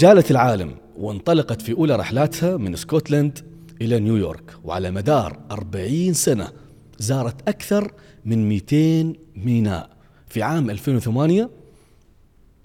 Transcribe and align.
جالت 0.00 0.30
العالم 0.30 0.74
وانطلقت 0.96 1.62
في 1.62 1.72
أولى 1.72 1.96
رحلاتها 1.96 2.56
من 2.56 2.76
سكوتلاند 2.76 3.38
إلى 3.80 4.00
نيويورك 4.00 4.54
وعلى 4.64 4.90
مدار 4.90 5.38
40 5.50 6.12
سنة 6.12 6.52
زارت 6.98 7.48
أكثر 7.48 7.92
من 8.24 8.48
200 8.48 9.14
ميناء. 9.36 9.90
في 10.28 10.42
عام 10.42 10.70
2008 10.70 11.50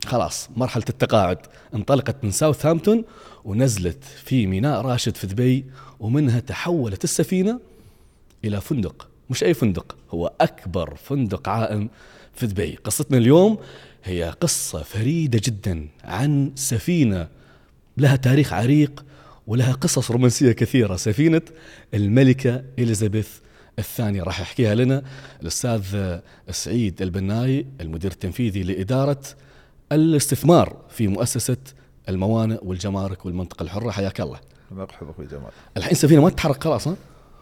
خلاص 0.06 0.50
مرحلة 0.56 0.84
التقاعد 0.90 1.38
انطلقت 1.74 2.24
من 2.24 2.32
ساوثهامبتون 2.32 3.04
ونزلت 3.46 4.04
في 4.04 4.48
ميناء 4.48 4.82
راشد 4.82 5.16
في 5.16 5.28
دبي 5.28 5.66
ومنها 6.00 6.40
تحولت 6.40 7.04
السفينة 7.04 7.60
إلى 8.46 8.62
فندق. 8.62 9.08
مش 9.30 9.44
أي 9.44 9.54
فندق 9.54 9.96
هو 10.12 10.32
أكبر 10.42 10.96
فندق 10.96 11.50
عائم 11.50 11.90
في 12.34 12.48
دبي. 12.48 12.76
قصتنا 12.76 13.18
اليوم 13.18 13.58
هي 14.06 14.36
قصة 14.42 14.84
فريدة 14.84 15.42
جدا 15.44 15.88
عن 16.04 16.52
سفينة. 16.56 17.28
لها 17.98 18.16
تاريخ 18.16 18.54
عريق 18.54 19.06
ولها 19.48 19.74
قصص 19.74 20.12
رومانسية 20.12 20.52
كثيرة. 20.52 20.96
سفينة 20.96 21.42
الملكة 21.94 22.64
إليزابيث 22.80 23.30
الثانية. 23.80 24.24
راح 24.24 24.40
يحكيها 24.40 24.76
لنا 24.76 25.04
الأستاذ 25.42 26.18
سعيد 26.52 27.02
البناي 27.02 27.66
المدير 27.82 28.12
التنفيذي 28.12 28.64
لإدارة 28.64 29.22
الاستثمار 29.92 30.78
في 30.90 31.08
مؤسسة 31.08 31.58
الموانئ 32.10 32.58
والجمارك 32.62 33.26
والمنطقة 33.26 33.64
الحرة. 33.64 33.92
حياك 33.92 34.22
الله. 34.22 34.40
مرحبا 34.72 35.12
أخوي 35.12 35.26
جمال 35.26 35.52
الحين 35.78 35.92
السفينة 35.92 36.22
ما 36.22 36.30
تتحرك 36.30 36.64
خلاص 36.64 36.88
ها؟ 36.88 36.96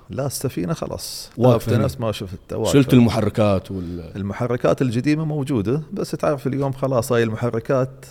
لا 0.09 0.25
السفينة 0.25 0.73
خلاص 0.73 1.29
واقفة. 1.37 1.77
نفس 1.77 1.99
ما 1.99 2.11
شفت. 2.11 2.39
شلت 2.65 2.93
المحركات 2.93 3.71
وال 3.71 4.11
المحركات 4.15 4.81
القديمه 4.81 5.25
موجودة 5.25 5.81
بس 5.93 6.11
تعرف 6.11 6.47
اليوم 6.47 6.71
خلاص 6.71 7.11
هاي 7.11 7.23
المحركات 7.23 8.05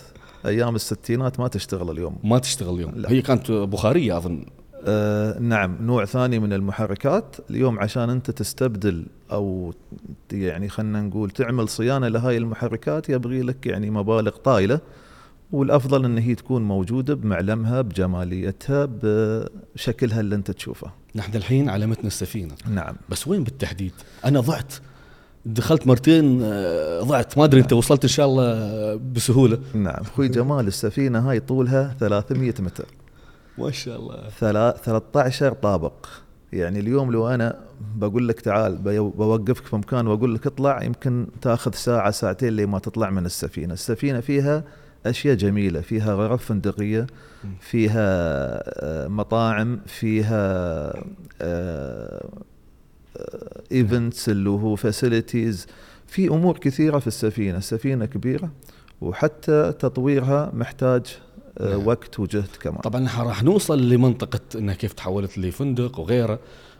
أيام 0.45 0.75
الستينات 0.75 1.39
ما 1.39 1.47
تشتغل 1.47 1.91
اليوم 1.91 2.15
ما 2.23 2.39
تشتغل 2.39 2.75
اليوم 2.75 2.91
لا. 2.95 3.11
هي 3.11 3.21
كانت 3.21 3.51
بخارية 3.51 4.17
أظن 4.17 4.45
آه 4.85 5.39
نعم 5.39 5.77
نوع 5.81 6.05
ثاني 6.05 6.39
من 6.39 6.53
المحركات 6.53 7.35
اليوم 7.49 7.79
عشان 7.79 8.09
أنت 8.09 8.31
تستبدل 8.31 9.05
أو 9.31 9.73
يعني 10.31 10.69
خلينا 10.69 11.01
نقول 11.01 11.29
تعمل 11.31 11.69
صيانة 11.69 12.07
لهاي 12.07 12.37
المحركات 12.37 13.09
يبغي 13.09 13.41
لك 13.41 13.65
يعني 13.65 13.89
مبالغ 13.89 14.31
طايلة 14.31 14.79
والأفضل 15.51 16.05
إن 16.05 16.17
هي 16.17 16.35
تكون 16.35 16.63
موجودة 16.63 17.13
بمعلمها 17.13 17.81
بجماليتها 17.81 18.89
بشكلها 19.75 20.19
اللي 20.19 20.35
أنت 20.35 20.51
تشوفه 20.51 20.91
نحن 21.15 21.35
الحين 21.35 21.69
على 21.69 21.85
متن 21.85 22.07
السفينة. 22.07 22.53
نعم. 22.69 22.95
بس 23.09 23.27
وين 23.27 23.43
بالتحديد؟ 23.43 23.91
أنا 24.25 24.39
ضعت. 24.39 24.73
دخلت 25.45 25.87
مرتين 25.87 26.39
آه، 26.43 27.01
ضعت. 27.01 27.37
ما 27.37 27.43
أدري 27.43 27.61
أنت 27.61 27.73
وصلت 27.73 28.03
إن 28.03 28.09
شاء 28.09 28.25
الله 28.25 28.95
بسهولة. 28.95 29.59
نعم. 29.73 30.01
أخوي 30.01 30.27
جمال 30.27 30.67
السفينة 30.67 31.29
هاي 31.29 31.39
طولها 31.39 31.95
300 31.99 32.53
متر. 32.59 32.85
ما 33.57 33.71
شاء 33.71 33.99
الله. 33.99 34.29
ثلا- 34.39 34.77
13 34.83 35.53
طابق. 35.53 35.93
يعني 36.53 36.79
اليوم 36.79 37.11
لو 37.11 37.27
أنا 37.27 37.59
بقول 37.95 38.27
لك 38.27 38.41
تعال 38.41 38.77
بوقفك 38.77 39.65
في 39.65 39.75
مكان 39.75 40.07
وأقول 40.07 40.35
لك 40.35 40.47
اطلع 40.47 40.83
يمكن 40.83 41.27
تأخذ 41.41 41.73
ساعة 41.73 42.11
ساعتين 42.11 42.55
لما 42.55 42.79
تطلع 42.79 43.09
من 43.09 43.25
السفينة، 43.25 43.73
السفينة 43.73 44.19
فيها 44.19 44.63
أشياء 45.05 45.35
جميلة، 45.35 45.81
فيها 45.81 46.13
غرف 46.13 46.45
فندقية، 46.45 47.07
فيها 47.59 48.03
آه، 48.83 49.07
مطاعم، 49.07 49.79
فيها 49.85 50.93
events 53.71 54.29
اللي 54.29 54.49
هو 54.49 54.75
facilities، 54.75 55.67
في 56.07 56.27
أمور 56.27 56.57
كثيرة 56.57 56.99
في 56.99 57.07
السفينة، 57.07 57.57
السفينة 57.57 58.05
كبيرة 58.05 58.51
وحتى 59.01 59.73
تطويرها 59.79 60.51
محتاج 60.53 61.05
آه، 61.57 61.69
نعم. 61.69 61.87
وقت 61.87 62.19
وجهد 62.19 62.49
كمان. 62.61 62.81
طبعا 62.81 63.01
نحن 63.01 63.21
راح 63.21 63.43
نوصل 63.43 63.89
لمنطقة 63.89 64.39
انها 64.55 64.75
كيف 64.75 64.93
تحولت 64.93 65.37
لفندق 65.37 65.99
وغيره 65.99 66.39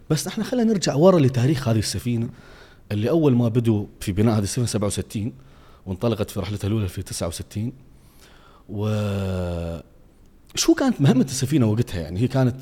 بس 0.10 0.28
نحن 0.28 0.44
خلينا 0.44 0.72
نرجع 0.72 0.96
ورا 0.96 1.20
لتاريخ 1.20 1.68
هذه 1.68 1.80
السفينة 1.80 2.30
اللي 2.92 3.10
أول 3.10 3.36
ما 3.36 3.48
بدوا 3.48 3.86
في 4.00 4.12
بناء 4.12 4.38
هذه 4.38 4.44
السفينة 4.44 4.68
67 4.68 5.34
وانطلقت 5.86 6.30
في 6.30 6.40
رحلتها 6.40 6.68
الأولى 6.68 6.88
في 6.88 7.02
69 7.02 7.74
و 8.70 8.88
شو 10.56 10.74
كانت 10.74 11.02
مهمة 11.02 11.24
السفينة 11.24 11.66
وقتها 11.66 12.02
يعني؟ 12.02 12.20
هي 12.20 12.28
كانت 12.28 12.56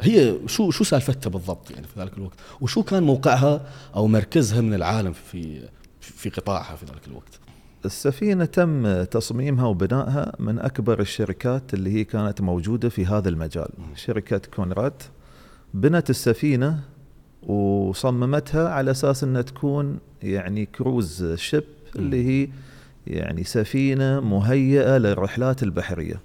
هي 0.00 0.36
شو 0.46 0.70
شو 0.70 0.84
سالفتها 0.84 1.30
بالضبط 1.30 1.70
يعني 1.70 1.86
في 1.86 2.00
ذلك 2.00 2.18
الوقت؟ 2.18 2.38
وشو 2.60 2.82
كان 2.82 3.02
موقعها 3.02 3.66
أو 3.96 4.06
مركزها 4.06 4.60
من 4.60 4.74
العالم 4.74 5.12
في 5.12 5.68
في 6.00 6.30
قطاعها 6.30 6.76
في 6.76 6.86
ذلك 6.86 7.06
الوقت؟ 7.08 7.40
السفينة 7.84 8.44
تم 8.44 9.04
تصميمها 9.04 9.66
وبنائها 9.66 10.32
من 10.38 10.58
أكبر 10.58 11.00
الشركات 11.00 11.74
اللي 11.74 11.92
هي 11.92 12.04
كانت 12.04 12.40
موجودة 12.40 12.88
في 12.88 13.06
هذا 13.06 13.28
المجال. 13.28 13.68
شركة 13.94 14.40
كونراد 14.54 15.02
بنت 15.74 16.10
السفينة 16.10 16.80
وصممتها 17.42 18.68
على 18.68 18.90
أساس 18.90 19.24
أنها 19.24 19.42
تكون 19.42 19.98
يعني 20.22 20.66
كروز 20.66 21.34
شيب 21.34 21.64
اللي 21.96 22.24
هي 22.26 22.48
يعني 23.06 23.44
سفينة 23.44 24.20
مهيئة 24.20 24.98
للرحلات 24.98 25.62
البحرية. 25.62 26.20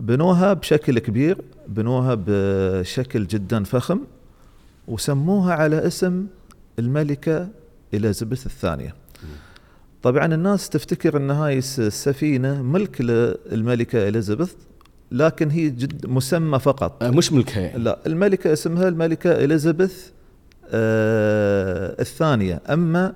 بنوها 0.00 0.52
بشكل 0.52 0.98
كبير 0.98 1.38
بنوها 1.68 2.16
بشكل 2.26 3.26
جدا 3.26 3.64
فخم 3.64 4.00
وسموها 4.88 5.54
على 5.54 5.86
اسم 5.86 6.26
الملكة 6.78 7.48
إليزابيث 7.94 8.46
الثانية. 8.46 8.94
طبعا 10.02 10.34
الناس 10.34 10.68
تفتكر 10.68 11.16
إن 11.16 11.30
هاي 11.30 11.58
الس- 11.58 11.80
السفينة 11.80 12.62
ملك 12.62 13.00
للملكة 13.00 14.08
إليزابيث 14.08 14.52
لكن 15.12 15.50
هي 15.50 15.70
جد 15.70 16.06
مسمى 16.06 16.58
فقط. 16.58 17.02
آه، 17.02 17.10
مش 17.10 17.32
ملكها 17.32 17.60
يعني. 17.60 17.82
لا 17.84 17.98
الملكة 18.06 18.52
اسمها 18.52 18.88
الملكة 18.88 19.32
إليزابيث 19.44 20.06
آه 20.70 21.96
الثانية. 22.00 22.60
أما 22.70 23.12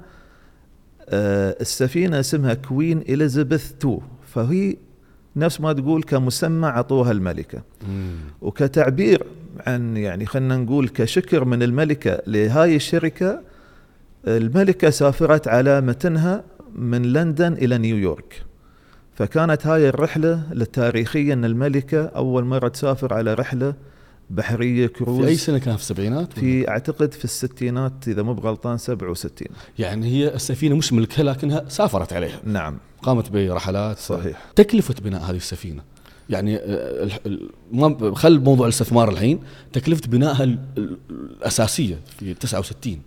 السفينة 1.09 2.21
اسمها 2.21 2.55
كوين 2.55 2.99
إليزابيث 2.99 3.73
2 3.81 3.99
فهي 4.27 4.77
نفس 5.37 5.61
ما 5.61 5.73
تقول 5.73 6.03
كمسمى 6.03 6.67
عطوها 6.67 7.13
الملكة 7.13 7.63
مم. 7.89 8.15
وكتعبير 8.43 9.27
عن 9.67 9.97
يعني 9.97 10.27
خلينا 10.27 10.57
نقول 10.57 10.89
كشكر 10.89 11.45
من 11.45 11.62
الملكة 11.62 12.23
لهاي 12.27 12.77
الشركة 12.77 13.41
الملكة 14.27 14.91
سافرت 14.91 15.49
على 15.49 15.81
متنها 15.81 16.45
من 16.75 17.12
لندن 17.12 17.53
إلى 17.53 17.79
نيويورك 17.79 18.43
فكانت 19.15 19.67
هاي 19.67 19.89
الرحلة 19.89 20.43
التاريخية 20.53 21.33
أن 21.33 21.45
الملكة 21.45 22.05
أول 22.05 22.45
مرة 22.45 22.69
تسافر 22.69 23.15
على 23.15 23.35
رحلة 23.35 23.75
بحرية 24.31 24.87
كروز 24.87 25.21
في 25.25 25.27
أي 25.28 25.37
سنة 25.37 25.59
كان؟ 25.59 25.77
في 25.77 25.83
السبعينات؟ 25.83 26.33
في 26.33 26.69
أعتقد 26.69 27.12
في 27.15 27.25
الستينات 27.25 28.09
إذا 28.09 28.22
مو 28.22 28.34
بغلطان 28.34 28.78
67 28.78 29.49
يعني 29.78 30.06
هي 30.06 30.34
السفينة 30.34 30.77
مش 30.77 30.93
ملكها 30.93 31.22
لكنها 31.22 31.65
سافرت 31.69 32.12
عليها. 32.12 32.41
نعم. 32.44 32.77
قامت 33.03 33.31
برحلات. 33.31 33.99
صحيح. 33.99 34.44
تكلفة 34.56 34.94
بناء 35.05 35.22
هذه 35.22 35.37
السفينة 35.37 35.82
يعني 36.31 36.56
آه، 36.56 37.09
خل 38.15 38.41
موضوع 38.41 38.66
الاستثمار 38.66 39.11
الحين. 39.11 39.41
تكلفة 39.72 40.09
بنائها 40.09 40.44
ال- 40.44 40.59
ال- 40.78 40.99
الأساسية 41.11 41.99
في 42.19 42.34
69 42.34 42.99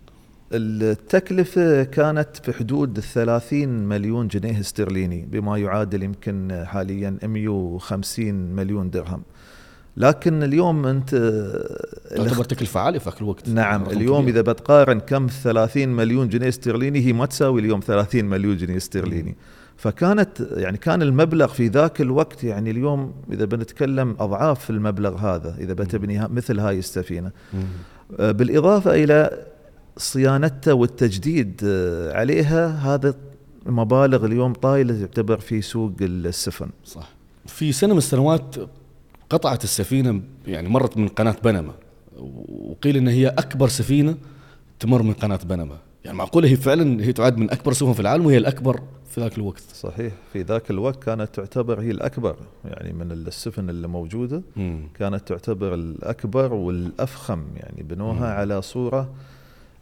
التكلفة 0.52 1.82
كانت 1.84 2.28
في 2.42 2.52
حدود 2.52 3.00
30 3.00 3.68
مليون 3.68 4.28
جنيه 4.28 4.60
استرليني 4.60 5.26
بما 5.30 5.58
يعادل 5.58 6.02
يمكن 6.02 6.64
حاليا 6.66 7.18
150 7.22 8.34
مليون 8.34 8.90
درهم. 8.90 9.22
لكن 9.96 10.42
اليوم 10.42 10.86
أنت 10.86 11.10
تعتبر 12.10 12.44
تكلفة 12.44 12.80
عالية 12.80 12.98
في 12.98 13.20
الوقت. 13.20 13.48
نعم 13.48 13.86
اليوم 13.86 14.22
كبير. 14.22 14.34
إذا 14.34 14.40
بتقارن 14.40 15.00
كم 15.00 15.26
30 15.26 15.88
مليون 15.88 16.28
جنيه 16.28 16.48
استرليني 16.48 17.06
هي 17.06 17.12
ما 17.12 17.26
تساوي 17.26 17.60
اليوم 17.60 17.80
30 17.80 18.24
مليون 18.24 18.56
جنيه 18.56 18.76
استرليني. 18.76 19.36
فكانت 19.76 20.48
يعني 20.56 20.78
كان 20.78 21.02
المبلغ 21.02 21.46
في 21.46 21.68
ذاك 21.68 22.00
الوقت 22.00 22.44
يعني 22.44 22.70
اليوم 22.70 23.12
إذا 23.32 23.44
بنتكلم 23.44 24.16
أضعاف 24.20 24.70
المبلغ 24.70 25.16
هذا 25.16 25.56
إذا 25.58 25.72
بتبني 25.72 26.28
مثل 26.28 26.60
هاي 26.60 26.78
السفينة. 26.78 27.30
آه، 28.20 28.32
بالإضافة 28.32 28.94
إلى 28.94 29.46
صيانتها 29.96 30.72
والتجديد 30.72 31.60
آه، 31.64 32.18
عليها 32.18 32.68
هذا 32.68 33.14
مبالغ 33.66 34.26
اليوم 34.26 34.52
طايلة 34.52 35.00
تعتبر 35.00 35.38
في 35.38 35.62
سوق 35.62 35.92
السفن. 36.00 36.68
صح. 36.84 37.08
في 37.46 37.72
سنة 37.72 37.92
من 37.92 37.98
السنوات 37.98 38.56
قطعت 39.30 39.64
السفينة 39.64 40.20
يعني 40.46 40.68
مرت 40.68 40.96
من 40.96 41.08
قناة 41.08 41.36
بنما 41.44 41.72
وقيل 42.48 42.96
إن 42.96 43.08
هي 43.08 43.28
أكبر 43.28 43.68
سفينة 43.68 44.16
تمر 44.80 45.02
من 45.02 45.12
قناة 45.12 45.36
بنما 45.44 45.78
يعني 46.04 46.16
معقولة 46.18 46.48
هي 46.48 46.56
فعلا 46.56 47.02
هي 47.04 47.12
تعد 47.12 47.38
من 47.38 47.50
أكبر 47.50 47.70
السفن 47.70 47.92
في 47.92 48.00
العالم 48.00 48.26
وهي 48.26 48.36
الأكبر 48.36 48.80
في 49.10 49.20
ذاك 49.20 49.38
الوقت 49.38 49.62
صحيح 49.74 50.12
في 50.32 50.42
ذاك 50.42 50.70
الوقت 50.70 51.02
كانت 51.02 51.34
تعتبر 51.34 51.80
هي 51.80 51.90
الأكبر 51.90 52.36
يعني 52.64 52.92
من 52.92 53.12
السفن 53.12 53.70
اللي 53.70 53.88
موجودة 53.88 54.42
مم. 54.56 54.80
كانت 54.98 55.28
تعتبر 55.28 55.74
الأكبر 55.74 56.52
والأفخم 56.54 57.42
يعني 57.56 57.82
بنوها 57.82 58.18
مم. 58.18 58.24
على 58.38 58.62
صورة 58.62 59.10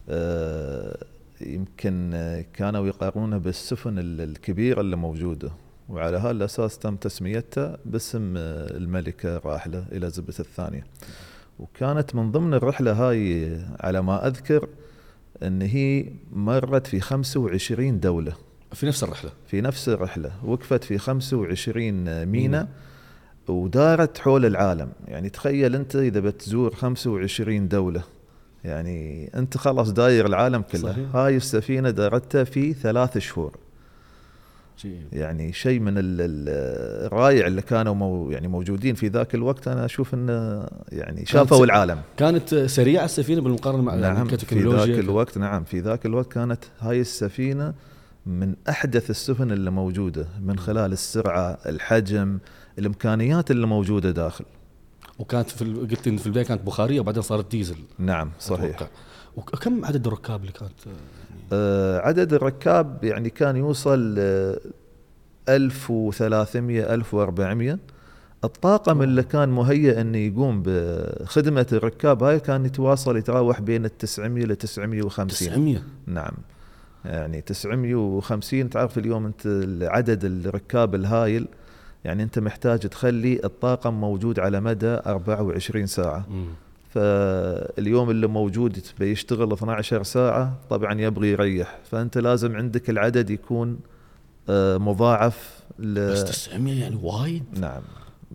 آه، 0.09 0.97
يمكن 1.41 2.11
كانوا 2.55 2.87
يقارنونها 2.87 3.39
بالسفن 3.39 3.99
ال- 3.99 4.21
الكبيرة 4.21 4.81
اللي 4.81 4.97
موجودة 4.97 5.51
وعلى 5.89 6.17
هالاساس 6.17 6.79
تم 6.79 6.97
تسميتها 6.97 7.79
باسم 7.85 8.35
آه، 8.37 8.77
الملكة 8.77 9.37
الراحله 9.37 9.85
إليزابيث 9.93 10.41
الثانية. 10.41 10.85
وكانت 11.59 12.15
من 12.15 12.33
ضمن 12.33 12.55
الرحلة 12.55 12.93
هاي 12.93 13.59
على 13.81 14.03
ما 14.03 14.27
أذكر 14.27 14.69
إن 15.43 15.63
هي 15.63 16.07
مرت 16.33 16.87
في 16.87 17.01
25 17.01 18.01
دولة. 18.01 18.33
في 18.73 18.87
نفس 18.87 19.05
الرحلة. 19.05 19.31
في 19.47 19.61
نفس 19.61 19.89
الرحلة. 19.89 20.33
وقفت 20.45 20.85
في 20.85 20.99
25 20.99 22.25
مينا 22.25 22.69
ودارت 23.49 24.19
حول 24.19 24.47
العالم. 24.47 24.93
يعني 25.09 25.29
تخيل 25.29 25.75
أنت 25.75 25.97
إذا 25.97 26.21
بتزور 26.21 26.75
25 26.75 27.69
دولة. 27.69 28.03
يعني 28.65 29.31
أنت 29.35 29.57
خلاص 29.57 29.93
داير 29.93 30.27
العالم 30.27 30.63
كله. 30.63 30.93
صحيح. 30.93 31.17
هاي 31.17 31.37
السفينة 31.37 31.91
دارتها 31.91 32.45
في 32.45 32.73
ثلاث 32.73 33.19
شهور. 33.19 33.64
يعني 35.13 35.53
شيء 35.53 35.81
من 35.81 35.99
ال- 35.99 36.21
ال- 36.21 37.07
الرائع 37.07 37.47
اللي 37.47 37.63
كانوا 37.63 37.95
مو 37.95 38.31
يعني 38.31 38.49
موجودين 38.49 38.95
في 38.95 39.09
ذاك 39.09 39.35
الوقت 39.35 39.69
أنا 39.69 39.85
أشوف 39.85 40.15
انه 40.15 40.67
يعني 40.93 41.27
شافوا 41.27 41.65
العالم. 41.65 42.01
كانت 42.17 42.55
سريعة 42.55 43.05
السفينة 43.05 43.41
بالمقارنة 43.41 43.83
مع 43.83 43.95
نعم 43.95 44.03
يعني 44.17 44.29
في 44.29 44.37
كتكنولوجيا 44.37 44.87
ذاك 44.95 45.05
الوقت 45.05 45.39
نعم 45.39 45.65
في 45.65 45.81
ذاك 45.81 46.07
الوقت 46.07 46.33
كانت 46.33 46.65
هاي 46.81 47.01
السفينة 47.01 47.75
من 48.27 48.55
أحدث 48.69 49.11
السفن 49.11 49.51
اللي 49.53 49.71
موجودة 49.71 50.27
من 50.43 50.59
خلال 50.59 50.93
السرعة 50.93 51.59
الحجم 51.67 52.39
الإمكانيات 52.79 53.51
اللي 53.51 53.67
موجودة 53.67 54.11
داخل. 54.11 54.45
وكانت 55.19 55.51
في 55.51 55.65
قلت 55.65 56.09
في 56.09 56.27
البداية 56.27 56.45
كانت 56.45 56.63
بخارية 56.67 57.01
وبعدين 57.01 57.23
صارت 57.23 57.51
ديزل. 57.51 57.77
نعم 57.99 58.31
صحيح. 58.41 58.65
أتوقع. 58.77 58.87
وكم 59.37 59.85
عدد 59.85 60.07
الركاب 60.07 60.41
اللي 60.41 60.53
كانت؟ 60.53 60.97
آه، 61.53 61.99
عدد 61.99 62.33
الركاب 62.33 63.05
يعني 63.05 63.31
كان 63.31 63.57
يوصل 63.57 64.15
آه، 64.19 64.61
1300 65.49 66.95
1400 66.95 67.79
الطاقم 68.45 69.03
اللي 69.03 69.23
كان 69.23 69.49
مهيئ 69.49 70.01
إنه 70.01 70.19
يقوم 70.19 70.63
بخدمة 70.67 71.67
الركاب 71.73 72.23
هاي 72.23 72.41
كان 72.41 72.67
يتواصل 72.67 73.17
يتراوح 73.17 73.61
بين 73.61 73.85
ال 73.85 73.99
900 73.99 74.45
ل 74.45 74.57
950 74.57 75.27
900 75.27 75.83
نعم. 76.07 76.33
يعني 77.05 77.41
950 77.41 78.71
تعرف 78.71 78.99
اليوم 78.99 79.27
أنت 79.27 79.67
عدد 79.83 80.25
الركاب 80.25 80.95
الهايل 80.95 81.49
يعني 82.05 82.23
أنت 82.23 82.39
محتاج 82.39 82.79
تخلي 82.79 83.41
الطاقم 83.45 83.95
موجود 83.95 84.41
على 84.41 84.61
مدى 84.61 84.87
24 85.07 85.87
ساعة. 85.87 86.27
مم. 86.31 86.47
فاليوم 86.95 88.11
اللي 88.11 88.27
موجود 88.27 88.79
بيشتغل 88.99 89.53
12 89.53 90.03
ساعة 90.03 90.59
طبعا 90.71 91.01
يبغي 91.01 91.29
يريح. 91.29 91.79
فأنت 91.91 92.19
لازم 92.19 92.57
عندك 92.57 92.91
العدد 92.91 93.31
يكون 93.31 93.79
آه، 94.49 94.77
مضاعف 94.79 95.61
ل... 95.79 96.11
بس 96.13 96.25
900 96.25 96.81
يعني 96.81 96.99
وايد؟ 97.03 97.45
نعم. 97.61 97.83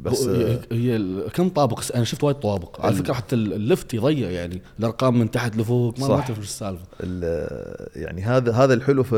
بس 0.04 0.28
هي, 0.28 0.60
هي 0.72 0.96
ال- 0.96 1.32
كم 1.32 1.50
طابق؟ 1.50 1.82
أنا 1.96 2.04
شفت 2.04 2.24
وايد 2.24 2.36
طوابق. 2.36 2.86
على 2.86 2.96
فكرة 2.96 3.14
حتى 3.14 3.36
ال- 3.36 3.54
اللفت 3.54 3.94
يضيع 3.94 4.30
يعني. 4.30 4.62
الأرقام 4.80 5.20
من 5.20 5.32
تحت 5.32 5.56
لفوق 5.58 6.00
ما 6.00 6.08
ما 6.08 6.18
صح. 6.18 6.26
تعرف 6.28 6.40
إيش 6.40 6.48
السالفة. 6.48 6.86
ال- 7.04 7.90
يعني 8.02 8.22
هذا 8.22 8.52
هذا 8.52 8.74
الحلو 8.74 9.04
في 9.04 9.16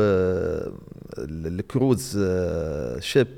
ال- 1.18 1.46
الكروز 1.60 2.18
آه، 2.22 3.00
شيب. 3.00 3.28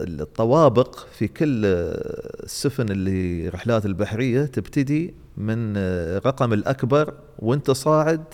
الطوابق 0.00 0.98
في 1.12 1.28
كل 1.28 1.62
السفن 1.64 2.88
اللي 2.88 3.48
رحلات 3.48 3.86
البحرية 3.86 4.44
تبتدي 4.44 5.14
من 5.36 5.76
الرقم 5.76 6.52
الأكبر 6.52 7.14
وانت 7.38 7.70
صاعد 7.70 8.24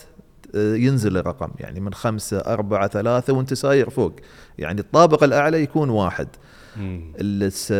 آه، 0.55 0.75
ينزل 0.75 1.17
الرقم. 1.17 1.49
يعني 1.59 1.79
من 1.79 1.93
خمسة 1.93 2.37
أربعة 2.37 2.87
ثلاثة 2.87 3.33
وانت 3.33 3.53
ساير 3.53 3.89
فوق. 3.89 4.13
يعني 4.57 4.81
الطابق 4.81 5.23
الأعلى 5.23 5.63
يكون 5.63 5.89
واحد. 5.89 6.27
الس- 7.21 7.71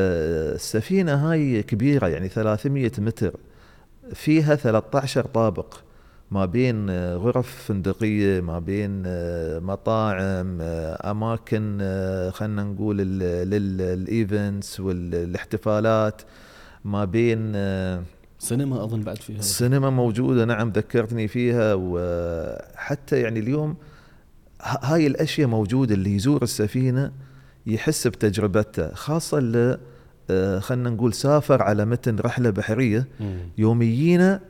السفينة 0.56 1.14
هاي 1.32 1.64
كبيرة 1.64 2.08
يعني 2.08 2.28
300 2.30 2.92
متر. 2.98 3.34
فيها 4.14 4.56
13 4.56 5.26
طابق. 5.26 5.74
ما 6.32 6.46
بين 6.46 6.90
آه، 6.90 7.16
غرف 7.16 7.64
فندقية 7.68 8.42
ما 8.42 8.60
بين 8.60 9.04
آه، 9.06 9.60
مطاعم 9.60 10.58
آه، 10.62 11.12
أماكن 11.12 11.78
خلينا 12.34 12.64
نقول 12.64 12.98
للإيفنتس 12.98 14.80
والإحتفالات 14.80 16.22
ما 16.86 17.06
بين 17.06 17.54
سينما 18.40 18.84
أظن 18.84 19.02
بعد 19.02 19.18
فيها 19.18 19.40
السينما 19.40 19.90
موجودة 19.90 20.46
نعم 20.46 20.70
ذكرتني 20.70 21.28
فيها 21.28 21.74
وحتى 21.78 23.22
يعني 23.22 23.40
اليوم 23.40 23.76
هاي 24.62 25.08
الأشياء 25.08 25.48
موجودة 25.48 25.96
اللي 25.96 26.16
يزور 26.16 26.44
السفينة 26.44 27.12
يحس 27.66 28.08
بتجربتها 28.08 28.96
خاصة 28.96 29.38
اللي 29.38 29.80
خلنا 30.60 30.90
نقول 30.90 31.14
سافر 31.14 31.62
على 31.62 31.86
متن 31.86 32.16
رحلة 32.20 32.50
بحرية. 32.50 33.08
يوميينا 33.58 34.42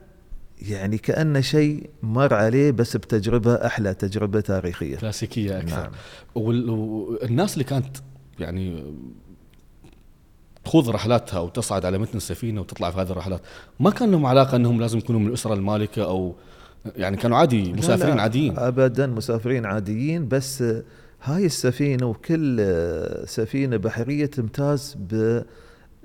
يعني 0.62 0.98
كأنه 0.98 1.42
شيء 1.42 1.90
مر 2.04 2.34
عليه 2.34 2.72
بس 2.72 2.98
بتجربة 2.98 3.54
أحلى 3.56 3.94
تجربة 3.94 4.40
تاريخية. 4.40 4.96
كلاسيكية 4.98 5.58
أكثر. 5.60 5.82
نعم. 5.82 5.92
وال- 6.36 6.70
والناس 6.70 7.54
اللي 7.54 7.64
كانت 7.64 7.98
يعني 8.40 8.84
تخوض 10.66 10.90
رحلاتها 10.90 11.40
وتصعد 11.40 11.86
على 11.86 11.98
متن 11.98 12.18
السفينة 12.18 12.62
وتطلع 12.62 12.92
في 12.92 13.02
هذه 13.02 13.10
الرحلات 13.12 13.42
ما 13.80 13.90
كان 13.90 14.12
لهم 14.12 14.26
علاقة 14.26 14.56
إنهم 14.56 14.82
لازم 14.82 14.98
يكونوا 14.98 15.22
من 15.22 15.28
الأسرة 15.28 15.54
المالكة 15.54 16.04
أو 16.06 16.36
يعني 16.96 17.18
كانوا 17.18 17.38
عادي 17.38 17.74
مسافرين 17.74 18.10
لا 18.10 18.16
لا 18.16 18.22
عاديين. 18.22 18.60
ابدا 18.60 19.08
مسافرين 19.08 19.66
عاديين 19.66 20.28
بس 20.28 20.64
هاي 21.24 21.46
السفينة 21.46 22.06
وكل 22.06 22.66
سفينة 23.26 23.78
بحرية 23.78 24.26
تمتاز 24.26 24.98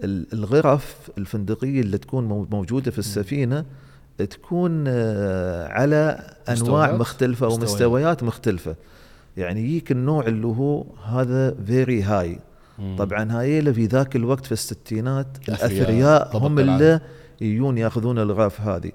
بالغرف 0.03 1.11
الفندقية 1.19 1.81
اللي 1.81 1.99
تكون 1.99 2.25
مو- 2.25 2.47
موجودة 2.51 2.91
في 2.91 2.99
السفينة. 2.99 3.65
تكون 4.27 4.85
آه، 4.89 5.69
على 5.69 5.97
أنواع 6.49 6.57
مستويات؟ 6.57 7.01
مختلفة 7.01 7.47
مستويات. 7.47 7.71
ومستويات 7.71 8.23
مختلفة 8.23 8.77
يعني 9.37 9.61
يجيك 9.61 9.93
النوع 9.93 10.27
اللي 10.27 10.47
هو 10.47 10.85
هذا 11.05 11.55
very 11.67 12.03
high. 12.03 12.39
طبعا 12.99 13.33
هاي 13.33 13.75
في 13.75 13.87
ذاك 13.87 14.17
الوقت 14.17 14.47
في 14.47 14.53
الستينات 14.53 15.27
الأثرياء 15.49 16.37
هم. 16.37 16.59
اللي 16.59 17.01
يجون 17.41 17.79
يأخذون 17.79 18.19
الغرف 18.19 18.61
هذه 18.61 18.93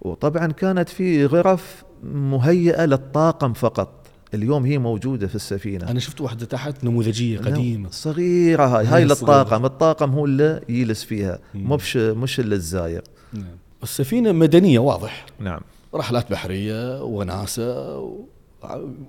وطبعا 0.00 0.46
كانت 0.46 0.88
في 0.88 1.26
غرف 1.26 1.84
مهيئة 2.04 2.84
للطاقم 2.84 3.52
فقط 3.52 4.06
اليوم 4.34 4.64
هي 4.64 4.78
موجودة 4.78 5.26
في 5.26 5.34
السفينة 5.34 5.90
أنا 5.90 6.00
شفت 6.00 6.20
واحدة 6.20 6.46
تحت 6.46 6.84
نموذجية 6.84 7.38
قديمة 7.38 7.88
صغيرة 7.90 8.64
هاي 8.66 8.86
هي 8.86 8.88
هاي 8.88 9.02
الصغيرة. 9.02 9.38
للطاقم 9.38 9.64
الطاقم 9.64 10.10
هو 10.10 10.24
اللي 10.24 10.60
يجلس 10.68 11.04
فيها 11.04 11.38
بش 11.54 11.96
مش 11.96 12.40
اللي 12.40 12.54
الزاير 12.54 13.02
نعم. 13.32 13.44
السفينة 13.86 14.32
مدنية 14.32 14.78
واضح. 14.78 15.26
نعم. 15.40 15.60
رحلات 15.94 16.30
بحرية 16.30 17.02
وناسة 17.02 17.98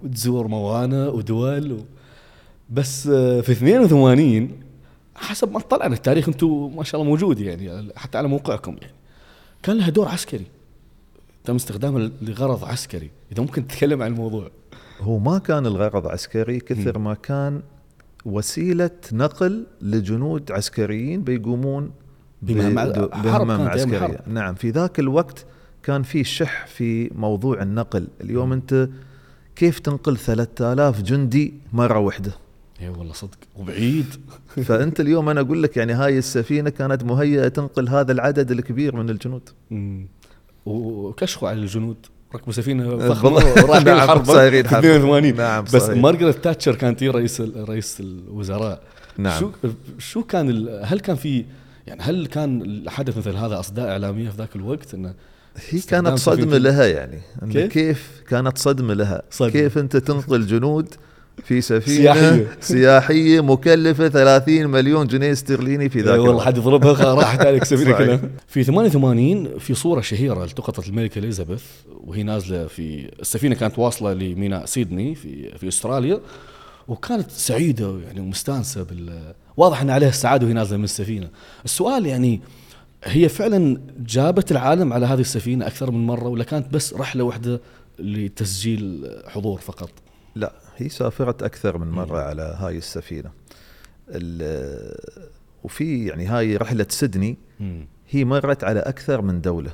وتزور 0.04 0.48
موانئ 0.48 1.08
ودول 1.08 1.72
و... 1.72 1.78
بس 2.70 3.08
آه، 3.08 3.42
في 3.42 3.52
82 3.52 4.62
حسب 5.16 5.52
ما 5.52 5.60
طلعنا 5.60 5.94
التاريخ 5.94 6.28
أنتم 6.28 6.76
ما 6.76 6.84
شاء 6.84 7.02
الله 7.02 7.12
موجود 7.12 7.40
يعني 7.40 7.94
حتى 7.96 8.18
على 8.18 8.28
موقعكم 8.28 8.76
يعني. 8.82 8.94
كان 9.64 9.78
لها 9.78 9.90
دور 9.90 10.08
عسكري. 10.08 10.46
تم 11.46 11.56
استخدامها 11.56 12.12
لغرض 12.22 12.66
عسكري 12.66 13.10
إذا 13.32 13.42
ممكن 13.42 13.68
تتكلم 13.68 14.02
عن 14.02 14.12
الموضوع. 14.12 14.52
هو 15.02 15.20
ما 15.20 15.38
كان 15.38 15.66
الغرض 15.66 16.08
عسكري 16.08 16.60
كثر 16.60 16.98
ما 16.98 17.14
كان 17.14 17.62
وسيلة 18.26 18.92
نقل 19.12 19.66
لجنود 19.82 20.52
عسكريين 20.52 21.24
بيقومون 21.24 21.92
بمهام- 22.42 22.76
ب- 22.76 23.14
حرب 23.14 23.46
بمهام 23.46 23.58
كانت 23.68 23.76
أيام 23.78 24.04
عسكرية. 24.04 24.20
نعم 24.28 24.56
في 24.56 24.70
ذاك 24.70 25.00
الوقت 25.00 25.46
كان 25.84 26.04
في 26.04 26.24
شح 26.24 26.68
في 26.68 27.12
موضوع 27.16 27.62
النقل. 27.62 28.08
اليوم 28.22 28.54
أنت 28.54 28.90
كيف 29.56 29.80
تنقل 29.80 30.18
3000 30.18 31.02
جندي 31.02 31.54
مرة 31.74 32.00
واحدة 32.00 32.32
اي 32.82 32.90
والله 32.90 33.14
صدق. 33.14 33.38
وبعيد. 33.56 34.06
فأنت 34.66 35.00
اليوم 35.00 35.30
أنا 35.30 35.42
أقول 35.42 35.64
لك 35.64 35.78
يعني 35.78 35.94
هاي 35.94 36.18
السفينة 36.18 36.70
كانت 36.70 37.04
مهيئة 37.04 37.48
تنقل 37.48 37.90
هذا 37.90 38.12
العدد 38.12 38.52
الكبير 38.52 38.96
من 38.96 39.10
الجنود. 39.10 39.50
وكشخوا 40.66 41.50
على 41.50 41.60
الجنود. 41.60 41.98
ركبوا 42.36 42.54
سفينة 42.54 42.90
ورايحين 42.94 43.84
نعم، 43.86 43.88
الحرب 43.96 44.26
صايرين 44.26 44.68
حرب. 44.68 44.86
82 44.86 45.36
نعم، 45.36 45.64
بس 45.64 45.72
صحيح. 45.76 45.98
مارغريت 45.98 46.36
تاتشر 46.44 46.76
كانت 46.76 47.04
هي 47.04 47.10
رئيس 47.10 47.42
ال- 47.42 47.70
رئيس 47.70 48.00
الوزراء. 48.00 48.82
نعم. 49.18 49.40
شو 49.40 49.52
شو 49.98 50.24
كان 50.24 50.50
ال- 50.50 50.82
هل 50.86 51.00
كان 51.00 51.16
في 51.16 51.46
يعني 51.88 52.02
هل 52.02 52.26
كان 52.28 52.62
الحدث 52.62 53.18
مثل 53.18 53.36
هذا 53.36 53.60
أصداء 53.60 53.90
إعلامية 53.90 54.30
في 54.30 54.38
ذاك 54.38 54.56
الوقت 54.56 54.94
إنه 54.94 55.14
هي 55.70 55.80
كانت 55.80 56.18
صدمة. 56.18 56.58
لها 56.58 56.86
يعني 56.86 57.20
كيف؟ 57.52 57.72
كيف 57.72 58.22
كانت 58.30 58.58
صدمة 58.58 58.94
لها 58.94 59.22
صدمة. 59.32 59.52
كيف 59.52 59.78
أنت 59.78 59.98
تنقل 59.98 60.48
جنود 60.48 60.94
في 61.44 61.62
سفينة 61.62 61.98
سياحية. 61.98 62.58
سياحية 62.62 63.42
مكلفة 63.44 64.10
30 64.10 64.68
مليون 64.68 65.08
جنيه 65.08 65.32
استرليني 65.32 65.90
في 65.90 66.00
ذاك 66.02 66.08
إيه 66.14 66.20
والله 66.20 66.32
الوقت. 66.32 66.46
حد 66.46 66.58
يضربها 66.58 67.14
راحت 67.14 67.40
عليك 67.46 67.64
سفينة. 67.74 67.98
كلها 67.98 68.20
في 68.48 68.64
88 68.64 69.60
في 69.60 69.74
صورة 69.74 70.02
شهيرة 70.02 70.44
التقطت 70.44 70.88
الملكه 70.88 71.20
إليزابيث 71.20 71.64
وهي 72.04 72.24
نازلة 72.24 72.68
في 72.68 73.10
السفينة 73.22 73.56
كانت 73.56 73.80
واصلة 73.80 74.14
لميناء 74.14 74.66
سيدني 74.66 75.16
في 75.16 75.58
في 75.58 75.68
أستراليا 75.68 76.20
وكانت 76.88 77.32
سعيدة 77.32 78.00
يعني 78.06 78.20
ومستانسة 78.20 78.84
بال 78.84 79.34
واضح 79.58 79.82
إن 79.82 79.90
عليها 79.90 80.10
السعادة 80.10 80.46
وهي 80.46 80.54
نازلة 80.54 80.78
من 80.78 80.84
السفينة. 80.84 81.30
السؤال 81.66 82.06
يعني 82.06 82.42
هي 83.04 83.30
فعلا 83.30 83.82
جابت 84.00 84.52
العالم 84.52 84.94
على 84.94 85.06
هذه 85.06 85.20
السفينة 85.22 85.68
أكثر 85.68 85.92
من 85.92 86.06
مرة 86.08 86.28
ولا 86.28 86.44
كانت 86.44 86.74
بس 86.74 86.94
رحلة 86.94 87.24
واحدة 87.24 87.62
لتسجيل 88.00 89.12
حضور 89.28 89.60
فقط؟ 89.60 89.90
لا 90.36 90.54
هي 90.78 90.90
سافرت 90.90 91.44
أكثر 91.44 91.78
من 91.78 91.88
مرة 91.92 92.20
على 92.22 92.58
هاي 92.60 92.78
السفينة. 92.78 93.30
ال- 94.10 94.98
وفي 95.64 96.06
يعني 96.06 96.26
هاي 96.26 96.58
رحلة 96.58 96.86
سيدني 96.90 97.38
هي 98.10 98.26
مرت 98.26 98.64
على 98.64 98.80
أكثر 98.80 99.22
من 99.22 99.42
دولة 99.42 99.72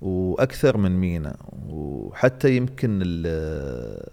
وأكثر 0.00 0.76
من 0.76 0.96
ميناء 0.96 1.36
وحتى 1.68 2.56
يمكن 2.56 3.02
ال- 3.02 4.06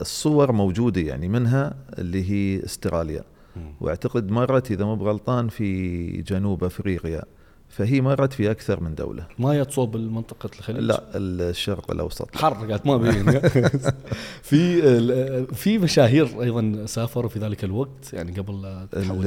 الصور 0.00 0.52
موجودة 0.52 1.00
يعني 1.00 1.28
منها 1.28 1.74
اللي 1.98 2.30
هي 2.30 2.64
استراليا. 2.64 3.24
واعتقد 3.80 4.30
مرت 4.30 4.70
إذا 4.70 4.84
مو 4.84 4.96
بغلطان 4.96 5.48
في 5.48 6.06
جنوب 6.22 6.64
أفريقيا 6.64 7.22
فهي 7.68 8.00
مرت 8.00 8.32
في 8.32 8.50
أكثر 8.50 8.80
من 8.80 8.94
دولة. 8.94 9.26
ما 9.38 9.64
تصوب 9.64 9.96
منطقه 9.96 10.50
الخليج؟ 10.58 10.82
لا 10.82 11.02
الشرق 11.14 11.90
الأوسط. 11.90 12.36
حر 12.36 12.54
قالت 12.70 12.86
ما 12.86 12.96
بين 12.96 13.40
في 14.42 15.46
في 15.54 15.78
مشاهير 15.78 16.42
أيضا 16.42 16.86
سافروا 16.86 17.28
في 17.28 17.38
ذلك 17.38 17.64
الوقت 17.64 18.12
يعني 18.12 18.32
قبل 18.40 18.86
تحول. 18.92 19.26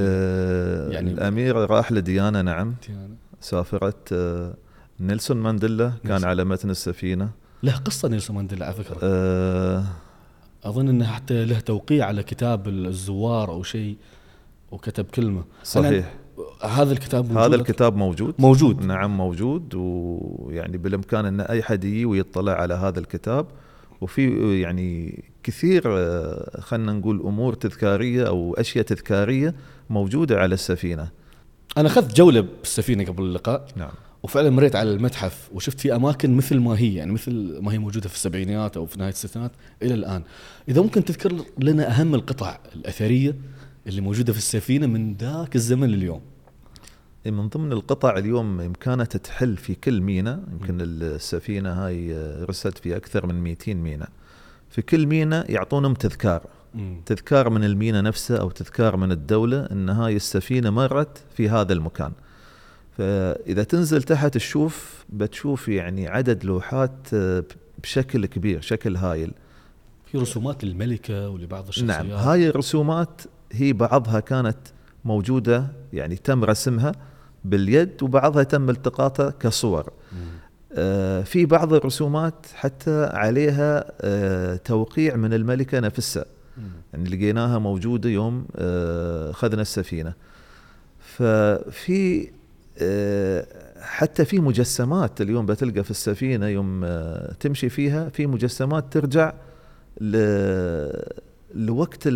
يعني- 0.92 1.12
الامير 1.12 1.56
راح 1.56 1.92
لديانا 1.92 2.42
نعم. 2.42 2.76
ديانة. 2.88 3.16
سافرت 3.42 4.14
آه، 4.14 4.54
نيلسون 5.00 5.38
مانديلا 5.38 5.90
كان 6.04 6.12
نيلسون. 6.12 6.30
على 6.30 6.44
متن 6.44 6.70
السفينة. 6.70 7.30
له 7.64 7.76
قصة 7.76 8.10
نيلسون 8.10 8.36
مانديلا 8.36 8.66
على 8.66 8.76
فكرة. 8.76 8.98
آه، 9.04 9.84
أظن 10.64 10.90
إنه 10.90 11.06
حتى 11.08 11.46
له 11.46 11.60
توقيع 11.60 12.06
على 12.06 12.24
كتاب 12.24 12.68
الزوار 12.68 13.50
أو 13.52 13.64
شيء. 13.64 13.96
وكتب 14.74 15.06
كلمة. 15.06 15.44
صحيح. 15.64 16.14
هذا 16.64 16.94
الكتاب 16.94 17.26
موجود؟ 17.26 17.44
هذا 17.44 17.56
الكتاب 17.56 17.96
موجود. 17.96 18.36
موجود. 18.40 18.86
نعم 18.86 19.18
موجود. 19.18 19.76
ويعني 19.76 20.78
بالإمكان 20.78 21.26
أن 21.26 21.42
أي 21.42 21.64
حد 21.64 21.84
يجي 21.84 22.06
ويطلع 22.06 22.54
على 22.54 22.74
هذا 22.74 23.00
الكتاب. 23.00 23.48
وفي 24.02 24.62
يعني 24.62 25.24
كثير 25.44 25.84
آه، 25.88 26.62
خلينا 26.62 26.94
نقول 26.94 27.22
أمور 27.22 27.54
تذكارية 27.54 28.28
أو 28.28 28.54
أشياء 28.54 28.86
تذكارية 28.86 29.56
موجودة 29.90 30.40
على 30.40 30.54
السفينة. 30.54 31.10
أنا 31.78 31.88
أخذت 31.88 32.16
جولة 32.16 32.42
بالسفينة 32.42 33.06
قبل 33.06 33.24
اللقاء. 33.24 33.68
نعم. 33.76 33.92
وفعلا 34.24 34.50
مريت 34.50 34.76
على 34.76 34.92
المتحف. 34.92 35.50
وشفت 35.54 35.80
في 35.80 35.96
أماكن 35.96 36.38
مثل 36.38 36.60
ما 36.60 36.80
هي 36.80 36.96
يعني 36.96 37.12
مثل 37.12 37.60
ما 37.62 37.74
هي 37.74 37.78
موجودة 37.78 38.10
في 38.10 38.16
السبعينيات 38.16 38.78
أو 38.78 38.86
في 38.86 39.00
نهاية 39.00 39.12
الستينات 39.12 39.52
إلى 39.84 39.94
الآن. 39.94 40.24
إذا 40.70 40.82
ممكن 40.82 41.06
تذكر 41.06 41.34
لنا 41.60 42.00
أهم 42.00 42.16
القطع 42.16 42.58
الأثرية؟ 42.76 43.36
اللي 43.88 44.02
موجودة 44.02 44.34
في 44.34 44.40
السفينة 44.40 44.88
من 44.88 45.14
ذاك 45.14 45.56
الزمن 45.56 45.90
لليوم. 45.90 46.22
من 47.26 47.48
ضمن 47.48 47.72
القطع 47.72 48.18
اليوم 48.18 48.60
إمكانها 48.62 49.06
تحل 49.06 49.58
في 49.58 49.76
كل 49.76 50.02
ميناء 50.02 50.44
يمكن 50.52 50.78
السفينة 50.82 51.70
هاي 51.86 52.16
آه، 52.16 52.46
رست 52.46 52.78
في 52.78 52.96
أكثر 52.96 53.26
من 53.26 53.36
200 53.36 53.74
ميناء 53.74 54.10
في 54.70 54.82
كل 54.82 55.08
ميناء 55.08 55.52
يعطونهم 55.52 55.94
تذكار. 55.94 56.42
تذكار 57.06 57.50
من 57.50 57.64
المينا 57.64 58.02
نفسه 58.02 58.38
أو 58.38 58.50
تذكار 58.50 58.98
من 58.98 59.12
الدولة 59.12 59.66
إن 59.72 59.90
هاي 59.90 60.16
السفينة 60.16 60.70
مرت 60.70 61.24
في 61.36 61.50
هذا 61.50 61.74
المكان. 61.74 62.12
فإذا 62.98 63.64
تنزل 63.64 64.04
تحت 64.04 64.34
تشوف 64.34 65.06
بتشوف 65.10 65.68
يعني 65.68 66.08
عدد 66.08 66.44
لوحات 66.44 67.08
آه، 67.14 67.44
بشكل 67.84 68.26
كبير 68.26 68.62
شكل 68.62 68.96
هايل. 68.96 69.32
في 70.06 70.18
رسومات 70.18 70.64
للملكة 70.64 71.30
ولبعض 71.30 71.68
الشخصيات. 71.68 72.06
نعم 72.06 72.12
هاي 72.12 72.50
الرسومات 72.50 73.22
هي 73.54 73.74
بعضها 73.74 74.20
كانت 74.20 74.58
موجودة 75.06 75.68
يعني 75.94 76.16
تم 76.16 76.44
رسمها 76.44 76.92
باليد 77.46 78.04
وبعضها 78.04 78.44
تم 78.44 78.70
التقاطها 78.70 79.30
كصور. 79.40 79.94
آه، 80.74 81.22
في 81.22 81.46
بعض 81.46 81.74
الرسومات 81.74 82.46
حتى 82.56 83.10
عليها 83.14 83.92
آه، 84.02 84.56
توقيع 84.56 85.16
من 85.16 85.34
الملكة 85.34 85.80
نفسها. 85.80 86.26
يعني 86.94 87.10
لقيناها 87.10 87.60
موجودة 87.60 88.10
يوم 88.10 88.46
آه، 88.56 89.32
أخذنا 89.32 89.62
السفينة 89.62 90.14
ففي 91.00 92.30
حتى 93.82 94.26
في 94.26 94.40
مجسمات 94.40 95.22
اليوم 95.22 95.46
بتلقى 95.46 95.84
في 95.84 95.92
السفينة 95.92 96.48
يوم 96.48 96.86
تمشي 97.40 97.70
فيها 97.70 98.10
في 98.10 98.28
مجسمات 98.28 98.86
ترجع 98.94 99.34
لوقت 101.56 102.10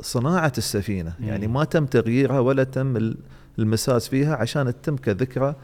صناعة 0.00 0.52
السفينة. 0.58 1.12
مم. 1.20 1.28
يعني 1.28 1.46
ما 1.46 1.64
تم 1.64 1.86
تغييرها 1.86 2.40
ولا 2.40 2.64
تم 2.64 2.96
ال- 2.96 3.16
المساس 3.58 4.08
فيها 4.08 4.36
عشان 4.36 4.72
تتم 4.82 4.96
كذكرى 4.96 5.54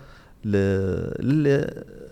ل 0.45 1.65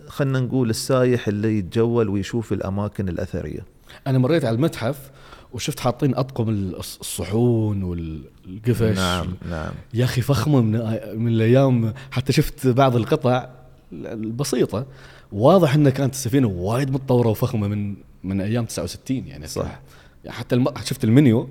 خلينا 0.07 0.39
نقول 0.39 0.69
السايح 0.69 1.27
اللي 1.27 1.57
يتجول 1.57 2.09
ويشوف 2.09 2.53
الأماكن 2.53 3.09
الأثرية. 3.09 3.59
أنا 4.07 4.17
مريت 4.17 4.45
على 4.45 4.55
المتحف 4.55 5.11
وشفت 5.53 5.79
حاطين 5.79 6.15
أطقم 6.15 6.45
الص- 6.71 6.77
الصحون 6.99 7.83
والقفش. 7.83 8.97
نعم 8.97 9.27
نعم. 9.49 9.71
يا 9.93 10.03
أخي 10.05 10.21
فخمة 10.21 10.61
من 10.61 10.71
من 11.19 11.27
الأيام. 11.27 11.93
حتى 12.11 12.33
شفت 12.33 12.67
بعض 12.67 12.95
القطع 12.95 13.49
البسيطة. 13.93 14.85
واضح 15.31 15.73
إنها 15.75 15.91
كانت 15.91 16.13
السفينة 16.13 16.47
وايد 16.47 16.91
متطورة 16.91 17.27
وفخمة 17.29 17.67
من 17.67 17.95
من 18.23 18.41
أيام 18.41 18.65
69 18.65 19.27
يعني. 19.27 19.47
صح. 19.47 19.79
يعني 20.23 20.37
حتى 20.37 20.55
الم... 20.55 20.65
شفت 20.83 21.03
المنيو؟ 21.03 21.49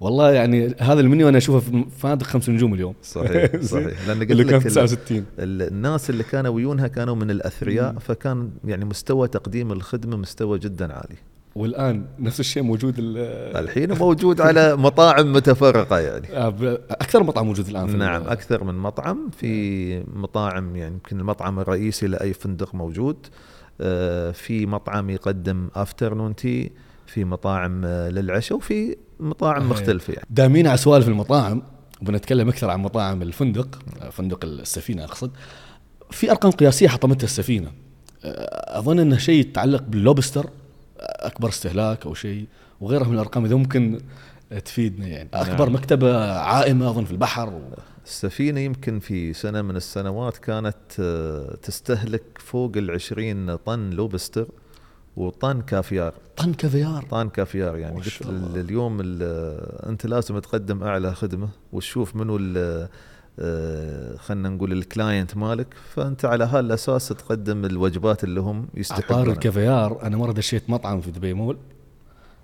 والله 0.00 0.30
يعني 0.32 0.74
هذا 0.80 1.00
المنيو 1.00 1.28
أنا 1.28 1.38
أشوفه 1.38 1.58
في 1.70 1.84
فنادق 1.98 2.26
خمس 2.26 2.48
نجوم 2.48 2.74
اليوم. 2.74 2.94
صحيح 3.02 3.56
صحيح. 3.72 4.08
لأن 4.08 4.18
قلت 4.20 4.30
اللي 4.30 4.44
كان 4.44 4.58
لك 4.60 4.66
ال- 4.66 4.70
69 4.72 5.18
ال- 5.38 5.62
الناس 5.62 6.10
اللي 6.10 6.22
كانوا 6.22 6.52
ويونها 6.54 6.86
كانوا 6.88 7.14
من 7.14 7.30
الأثرياء 7.30 7.92
مم. 7.92 7.98
فكان 7.98 8.50
يعني 8.64 8.84
مستوى 8.84 9.28
تقديم 9.28 9.72
الخدمة 9.72 10.16
مستوى 10.16 10.58
جدا 10.58 10.92
عالي. 10.92 11.16
والآن 11.54 12.04
نفس 12.18 12.40
الشيء 12.40 12.62
موجود 12.62 12.94
ال- 12.98 13.16
الحين 13.56 13.92
موجود 13.98 14.40
على 14.40 14.76
مطاعم 14.76 15.32
متفرقة 15.32 15.98
يعني. 15.98 16.28
آه، 16.36 16.78
أكثر 16.90 17.22
مطعم 17.22 17.46
موجود 17.46 17.68
الآن 17.68 17.86
في 17.86 17.96
نعم 17.96 18.22
أكثر 18.22 18.64
من 18.64 18.74
مطعم. 18.74 19.30
في 19.38 20.04
مطاعم 20.14 20.76
يعني 20.76 20.94
يمكن 20.94 21.20
المطعم 21.20 21.60
الرئيسي 21.60 22.06
لأي 22.06 22.32
فندق 22.32 22.74
موجود. 22.74 23.16
آه، 23.80 24.30
في 24.30 24.66
مطعم 24.66 25.10
يقدم 25.10 25.68
afternoon 25.74 26.36
tea 26.36 26.70
في 27.14 27.24
مطاعم 27.24 27.84
آه، 27.84 28.08
للعشاء 28.08 28.58
وفي 28.58 28.96
مطاعم. 29.20 29.70
مختلفة 29.70 30.12
يعني. 30.12 30.26
دامين 30.30 30.66
على 30.66 30.76
سوالف 30.76 31.08
المطاعم 31.08 31.62
وبنتكلم 32.02 32.48
أكثر 32.48 32.70
عن 32.70 32.80
مطاعم 32.80 33.22
الفندق 33.22 33.78
آه، 34.02 34.10
فندق 34.10 34.44
السفينة 34.44 35.04
أقصد. 35.04 35.30
في 36.10 36.30
أرقام 36.30 36.52
قياسية 36.52 36.88
حطمتها 36.88 37.24
السفينة. 37.24 37.72
آه، 38.24 38.78
أظن 38.78 38.98
إنه 38.98 39.16
شيء 39.16 39.40
يتعلق 39.40 39.82
باللوبستر 39.82 40.50
أكبر 41.00 41.48
استهلاك 41.48 42.06
أو 42.06 42.14
شيء 42.14 42.46
وغيرها 42.80 43.08
من 43.08 43.14
الأرقام 43.14 43.44
إذا 43.44 43.54
ممكن 43.54 44.00
تفيدنا 44.64 45.06
يعني. 45.06 45.28
أكبر 45.34 45.64
نعم. 45.64 45.74
مكتبة 45.74 46.32
عائمة 46.38 46.90
أظن 46.90 47.04
في 47.04 47.12
البحر 47.12 47.48
و... 47.48 47.60
السفينة 48.06 48.60
يمكن 48.60 48.98
في 48.98 49.32
سنة 49.32 49.62
من 49.62 49.76
السنوات 49.76 50.36
كانت 50.36 51.02
تستهلك 51.62 52.22
فوق 52.38 52.72
العشرين 52.76 53.56
طن 53.56 53.90
لوبستر. 53.90 54.46
وطن 55.16 55.60
كافيار. 55.60 56.14
طن 56.36 56.52
كافيار. 56.54 57.04
طن 57.10 57.28
كافيار 57.28 57.76
يعني. 57.76 57.96
قلت 57.96 58.22
اليوم 58.56 58.98
ال- 59.00 59.86
انت 59.88 60.06
لازم 60.06 60.38
تقدم 60.38 60.82
اعلى 60.82 61.14
خدمة 61.14 61.48
وتشوف 61.72 62.16
منو 62.16 62.38
آه، 63.38 64.16
خلينا 64.16 64.48
نقول 64.48 64.72
ال 64.72 64.81
client 64.81 65.36
مالك. 65.36 65.66
فانت 65.94 66.24
على 66.24 66.44
هالأساس 66.44 67.08
تقدم 67.08 67.64
الوجبات 67.64 68.24
اللي 68.24 68.40
هم 68.40 68.58
عطار 68.58 68.80
يستحقونها 68.80 69.32
الكافيار. 69.32 70.02
أنا 70.02 70.16
مرة 70.16 70.32
دشيت 70.32 70.70
مطعم 70.70 71.00
في 71.00 71.10
دبي 71.10 71.34
مول. 71.34 71.56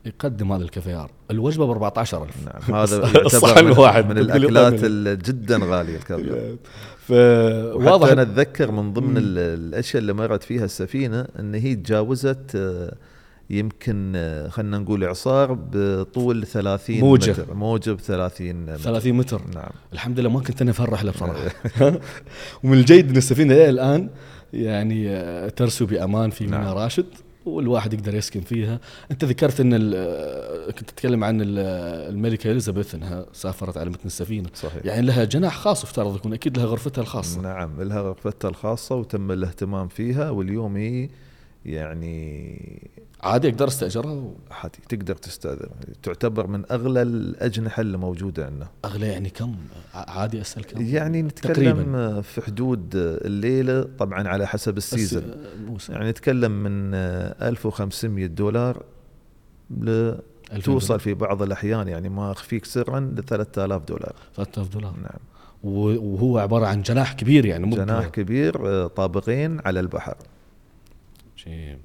يقدم 0.05 0.53
هذا 0.53 0.63
الكافيار 0.63 1.11
الوجبة 1.31 1.67
ب 1.67 1.71
14000 1.71 2.35
نعم 2.47 2.77
هذا 2.77 2.97
الصحن 3.21 3.49
يعتبر 3.49 3.63
من, 3.63 3.73
الواحد 3.73 4.11
من 4.11 4.19
الأكلات 4.19 4.85
جدا 5.25 5.59
غالية 5.63 5.97
الكافيار 5.97 6.57
فواضح 6.99 8.09
أنا 8.09 8.23
أتذكر 8.23 8.71
من 8.71 8.93
ضمن 8.93 9.15
الأشياء 9.17 10.01
اللي 10.01 10.13
مرت 10.13 10.43
فيها 10.43 10.65
السفينة 10.65 11.27
إن 11.39 11.55
هي 11.55 11.75
تجاوزت 11.75 12.53
آه، 12.55 12.95
يمكن 13.51 14.13
آه، 14.17 14.49
خلينا 14.49 14.79
نقول 14.79 15.05
إعصار 15.05 15.53
بطول 15.73 16.47
30 16.47 17.01
موجة. 17.01 17.31
متر. 17.31 17.55
موجة 17.55 17.91
ب 17.91 18.01
30 18.01 18.57
متر. 18.57 18.77
30 18.77 19.13
متر. 19.13 19.43
نعم. 19.55 19.71
الحمد 19.93 20.21
لله 20.21 20.31
ما 20.31 20.41
كنت 20.41 20.63
أنا 20.63 20.73
في 20.73 20.83
هالرحله 20.83 21.13
بصراحة. 21.13 21.41
ومن 22.65 22.79
الجيد 22.79 23.11
إن 23.11 23.17
السفينة 23.17 23.55
إلى 23.55 23.69
الآن 23.69 24.11
يعني 24.53 25.11
آه، 25.11 25.49
ترسو 25.49 25.87
بأمان 25.87 26.31
في 26.31 26.45
ميناء 26.45 26.61
نعم. 26.61 26.77
راشد. 26.77 27.07
والواحد 27.57 27.93
يقدر 27.95 28.15
يسكن 28.15 28.41
فيها. 28.41 28.81
أنت 29.11 29.25
ذكرت 29.25 29.61
إن 29.61 29.73
كنت 30.67 30.91
تتكلم 30.91 31.25
عن 31.25 31.41
ال- 31.41 31.59
الملكة 32.15 32.51
إليزابيث 32.51 32.95
إنها 32.95 33.27
سافرت 33.33 33.77
على 33.77 33.91
متن 33.91 34.07
السفينة. 34.07 34.49
صحيح. 34.55 34.85
يعني 34.87 35.07
لها 35.07 35.25
جناح 35.25 35.57
خاص 35.57 35.83
افترض 35.85 36.17
يكون 36.17 36.33
أكيد 36.33 36.57
لها 36.59 36.67
غرفتها 36.67 37.03
الخاصة. 37.03 37.41
نعم 37.41 37.83
لها 37.83 38.01
غرفتها 38.01 38.49
الخاصة 38.49 38.95
وتم 38.97 39.33
الاهتمام 39.33 39.89
فيها 39.89 40.31
واليوم 40.31 40.77
هي 40.77 41.09
يعني 41.65 42.91
عادي 43.23 43.49
أقدر 43.49 43.69
استاجرها 43.69 44.13
و- 44.13 44.35
عادي 44.51 44.79
تقدر 44.89 45.15
تستأذن. 45.17 45.69
تعتبر 46.03 46.47
من 46.47 46.65
أغلى 46.73 47.03
الأجنحة 47.03 47.81
اللي 47.81 47.99
موجودة 47.99 48.47
عندنا. 48.47 48.69
أغلى 48.85 49.07
يعني 49.07 49.31
كم؟ 49.31 49.55
عادي 49.95 50.41
أسأل 50.41 50.65
كم؟ 50.65 50.83
يعني 50.87 51.23
نتكلم 51.23 51.53
تقريباً. 51.55 52.21
في 52.21 52.41
حدود 52.43 52.91
الليلة 52.95 53.83
طبعا 53.99 54.29
على 54.29 54.47
حسب 54.47 54.77
السيزون 54.77 55.23
موسم 55.67 55.93
يعني 55.93 56.11
نتكلم 56.11 56.53
من 56.63 56.95
1500 56.95 58.27
دولار 58.27 58.83
ل 59.71 59.89
2000 60.53 60.63
توصل 60.65 61.01
في 61.01 61.15
بعض 61.15 61.43
الأحيان 61.43 61.89
يعني 61.89 62.09
ما 62.09 62.33
أخفيك 62.33 62.65
سرا 62.65 63.01
ل 63.01 63.25
3000 63.27 63.83
دولار. 63.85 64.15
3000 64.37 64.69
دولار. 64.69 64.95
نعم. 65.03 65.21
وهو 65.63 66.39
عبارة 66.39 66.67
عن 66.67 66.83
جناح 66.83 67.13
كبير 67.13 67.47
يعني 67.47 67.67
مو 67.67 67.77
جناح 67.77 68.07
كبير 68.07 68.69
آه، 68.69 68.87
طابقين 68.87 69.61
على 69.65 69.81
البحر. 69.81 70.17
شيء 71.45 71.77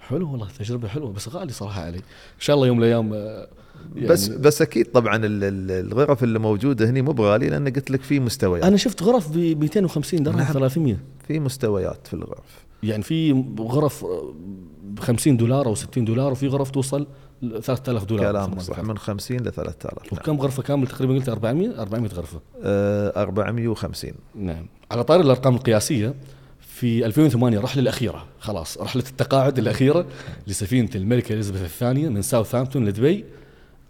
حلو 0.00 0.32
والله 0.32 0.48
تجربة 0.58 0.88
حلوة 0.88 1.12
بس 1.12 1.28
غالي 1.28 1.52
صراحة 1.52 1.82
علي. 1.82 1.96
إن 1.98 2.02
شاء 2.40 2.56
الله 2.56 2.66
يوم 2.66 2.76
من 2.76 2.82
الأيام 2.82 3.12
آه، 3.14 3.48
يعني 3.94 4.08
بس 4.08 4.28
بس 4.28 4.62
أكيد 4.62 4.86
طبعا 4.92 5.16
ال- 5.16 5.44
ال- 5.44 5.86
الغرف 5.86 6.24
اللي 6.24 6.38
موجودة 6.38 6.90
هنا 6.90 7.02
مو 7.02 7.12
بغالي 7.12 7.48
لأن 7.48 7.68
قلت 7.68 7.90
لك 7.90 8.00
في 8.02 8.20
مستويات. 8.20 8.64
أنا 8.64 8.76
شفت 8.76 9.02
غرف 9.02 9.28
ب 9.32 9.36
250 9.38 10.22
درهم 10.22 10.36
نعم. 10.38 10.52
300 10.52 10.96
في 11.28 11.40
مستويات 11.40 12.06
في 12.06 12.14
الغرف. 12.14 12.64
يعني 12.82 13.02
في 13.02 13.44
غرف 13.58 14.04
ب 14.84 14.98
50 14.98 15.36
دولار 15.36 15.66
أو 15.66 15.74
60 15.74 16.04
دولار 16.04 16.32
وفي 16.32 16.48
غرف 16.48 16.70
توصل 16.70 17.06
ل 17.42 17.62
3000 17.62 18.04
دولار 18.04 18.32
كلامك 18.32 18.60
صح 18.60 18.80
من 18.80 18.98
50 18.98 19.36
ل 19.40 19.52
3000 19.52 20.12
نعم. 20.12 20.22
وكم 20.22 20.36
غرفة 20.40 20.62
كامل 20.62 20.86
تقريبا 20.86 21.14
قلت 21.14 21.28
400 21.28 21.82
400 21.82 22.10
غرفة. 22.10 22.40
آه، 22.62 23.22
450 23.22 24.12
نعم. 24.34 24.66
على 24.90 25.04
طاري 25.04 25.22
الأرقام 25.22 25.54
القياسية 25.54 26.14
في 26.82 27.06
2008 27.06 27.58
الرحله 27.58 27.82
الأخيرة. 27.82 28.26
خلاص 28.40 28.78
رحلة 28.78 29.02
التقاعد 29.10 29.58
الأخيرة 29.58 30.06
لسفينة 30.46 30.90
الملكة 30.94 31.32
إليزابيث 31.32 31.62
الثانية 31.62 32.08
من 32.08 32.22
ساوثهامبتون 32.22 32.84
لدبي. 32.84 33.24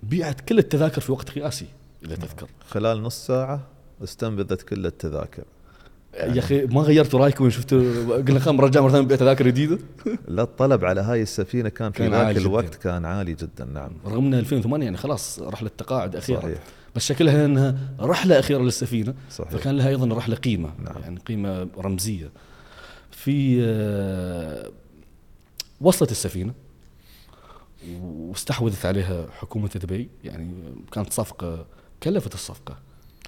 بيعت 0.02 0.40
كل 0.40 0.58
التذاكر 0.58 1.00
في 1.00 1.12
وقت 1.12 1.30
قياسي 1.30 1.66
إذا 2.04 2.14
تذكر. 2.14 2.46
خلال 2.68 3.02
نص 3.02 3.26
ساعة 3.26 3.60
استنبذت 4.04 4.62
كل 4.62 4.86
التذاكر. 4.86 5.44
يا 6.14 6.38
أخي 6.38 6.66
ما 6.66 6.80
غيرتوا 6.80 7.20
رأيكم؟ 7.20 7.50
شفتوا 7.50 7.80
قلنا 8.16 8.40
خلينا 8.40 8.62
نرجع 8.62 8.80
مرة 8.80 8.90
ثانية 8.90 9.04
نبيع 9.04 9.16
تذاكر 9.16 9.46
جديدة. 9.46 9.78
لا 10.28 10.42
الطلب 10.42 10.84
على 10.84 11.00
هاي 11.00 11.22
السفينة 11.22 11.68
كان 11.68 11.92
في 11.92 12.02
ذاك 12.02 12.14
عالي 12.14 12.34
جداً. 12.34 12.48
الوقت 12.48 12.74
كان 12.74 13.04
عالي 13.04 13.34
جدا 13.34 13.64
نعم. 13.64 13.90
رغم 14.06 14.26
ان 14.26 14.34
2008 14.34 14.84
يعني 14.84 14.96
خلاص 14.96 15.40
رحلة 15.40 15.70
تقاعد 15.78 16.16
أخيرة. 16.16 16.40
صحيح. 16.40 16.58
بس 16.96 17.06
شكلها 17.06 17.44
إنها 17.44 17.78
رحلة 18.00 18.38
أخيرة 18.38 18.62
للسفينة. 18.62 19.14
صحيح. 19.30 19.50
فكان 19.50 19.76
لها 19.76 19.88
أيضا 19.88 20.16
رحلة 20.16 20.36
قيمة. 20.36 20.70
نعم. 20.84 21.02
يعني 21.02 21.20
قيمة 21.26 21.68
رمزية. 21.78 22.30
في 23.24 23.58
آه، 23.64 24.70
وصلت 25.80 26.10
السفينة 26.10 26.54
واستحوذت 28.00 28.86
عليها 28.86 29.26
حكومة 29.30 29.70
دبي 29.82 30.08
يعني 30.24 30.54
كانت 30.92 31.12
صفقة 31.12 31.66
كلفت 32.02 32.34
الصفقة 32.34 32.78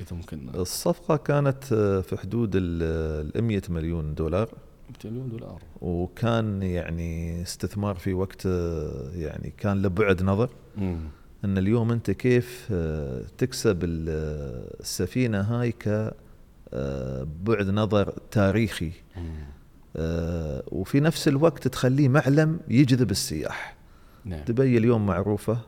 إذا 0.01 0.17
ممكن. 0.17 0.49
الصفقة 0.55 1.17
كانت 1.17 1.73
آه، 1.73 2.01
في 2.01 2.17
حدود 2.17 2.51
ال 2.55 3.43
100 3.45 3.63
مليون 3.69 4.15
دولار. 4.15 4.49
200 4.91 5.11
مليون 5.11 5.29
دولار. 5.29 5.63
وكان 5.81 6.63
يعني 6.63 7.43
استثمار 7.43 7.95
في 7.95 8.15
وقت 8.15 8.47
آه، 8.47 9.11
يعني 9.15 9.53
كان 9.59 9.83
لبعد 9.83 10.23
نظر. 10.23 10.49
مم. 10.77 10.99
إن 11.45 11.59
اليوم 11.59 11.93
أنت 11.93 12.11
كيف 12.11 12.69
آه، 12.73 13.23
تكسب 13.39 13.85
ال- 13.85 14.07
آه، 14.09 14.81
السفينة 14.81 15.41
هاي 15.41 15.73
ك 15.73 16.13
آه، 16.75 17.27
بعد 17.45 17.67
نظر 17.71 18.11
تاريخي. 18.31 18.93
مم. 19.17 19.45
آه، 19.97 20.63
وفي 20.67 21.01
نفس 21.01 21.29
الوقت 21.29 21.69
تخليه 21.69 22.09
معلم 22.09 22.61
يجذب 22.69 23.11
السياح. 23.11 23.77
نعم. 24.25 24.45
دبي 24.45 24.79
اليوم 24.79 25.07
معروفة 25.07 25.59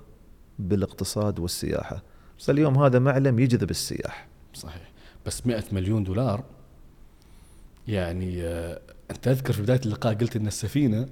بالاقتصاد 0.58 1.38
والسياحة. 1.38 2.02
فاليوم 2.38 2.78
هذا 2.78 2.98
معلم 2.98 3.38
يجذب 3.38 3.70
السياح. 3.70 4.28
صحيح. 4.54 4.92
بس 5.26 5.46
100 5.46 5.64
مليون 5.72 6.04
دولار 6.04 6.44
يعني 7.88 8.42
آه، 8.42 8.80
أنت 9.10 9.24
تذكر 9.24 9.52
في 9.52 9.62
بداية 9.62 9.80
اللقاء 9.86 10.14
قلت 10.14 10.36
إن 10.36 10.46
السفينة 10.46 11.06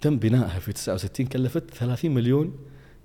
تم 0.00 0.16
بنائها 0.16 0.58
في 0.58 0.72
69 0.72 1.26
كلفت 1.26 1.74
30 1.74 2.14
مليون 2.14 2.54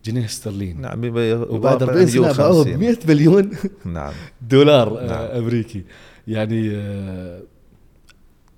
جنيه 0.05 0.25
استرليني. 0.25 0.81
نعم 0.81 1.05
وبعد 1.05 1.83
واقع 1.83 1.93
40 1.93 2.07
سنه 2.07 2.33
باعوها 2.33 2.63
ب 2.63 2.67
150. 2.67 2.79
100 2.79 2.97
مليون 3.07 3.51
نعم. 3.85 4.13
دولار 4.51 4.99
آه، 4.99 5.07
نعم. 5.07 5.43
أمريكي. 5.43 5.83
يعني 6.27 6.71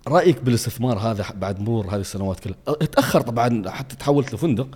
رأيك 0.08 0.42
بالاستثمار 0.42 0.98
هذا 1.00 1.26
بعد 1.36 1.60
مرور 1.60 1.88
هذه 1.88 2.00
السنوات 2.02 2.40
كلها؟ 2.40 2.56
أه، 2.68 2.78
اتاخر 2.82 3.22
طبعا 3.22 3.70
حتى 3.70 3.96
تحولت 3.96 4.34
لفندق. 4.34 4.68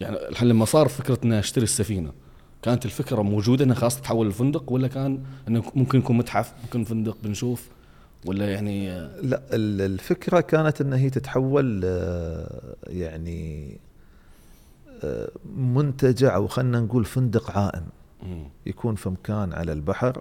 يعني 0.00 0.16
الحين 0.28 0.48
لما 0.48 0.64
صار 0.64 0.88
فكرة 0.88 1.18
اني 1.24 1.38
اشتري 1.38 1.64
السفينة 1.64 2.12
كانت 2.62 2.84
الفكرة 2.84 3.22
موجودة 3.22 3.64
انها 3.64 3.76
خلاص 3.76 3.96
تتحول 4.00 4.28
لفندق 4.28 4.72
ولا 4.72 4.88
كان 4.88 5.22
إنه 5.48 5.62
ممكن 5.74 5.98
يكون 5.98 6.16
متحف 6.16 6.52
ممكن 6.64 6.84
فندق 6.84 7.16
بنشوف 7.22 7.68
ولا 8.26 8.52
يعني 8.52 8.90
آه، 8.90 9.20
لا 9.20 9.42
ال- 9.52 9.80
الفكرة 9.80 10.40
كانت 10.40 10.80
ان 10.80 10.92
هي 10.92 11.10
تتحول 11.10 11.80
آه، 11.84 12.74
يعني 12.86 13.76
منتجع 15.56 16.34
أو 16.34 16.46
خلينا 16.46 16.80
نقول 16.80 17.04
فندق 17.04 17.50
عائم. 17.58 17.84
يكون 18.66 18.94
في 18.94 19.08
مكان 19.10 19.52
على 19.52 19.72
البحر 19.72 20.20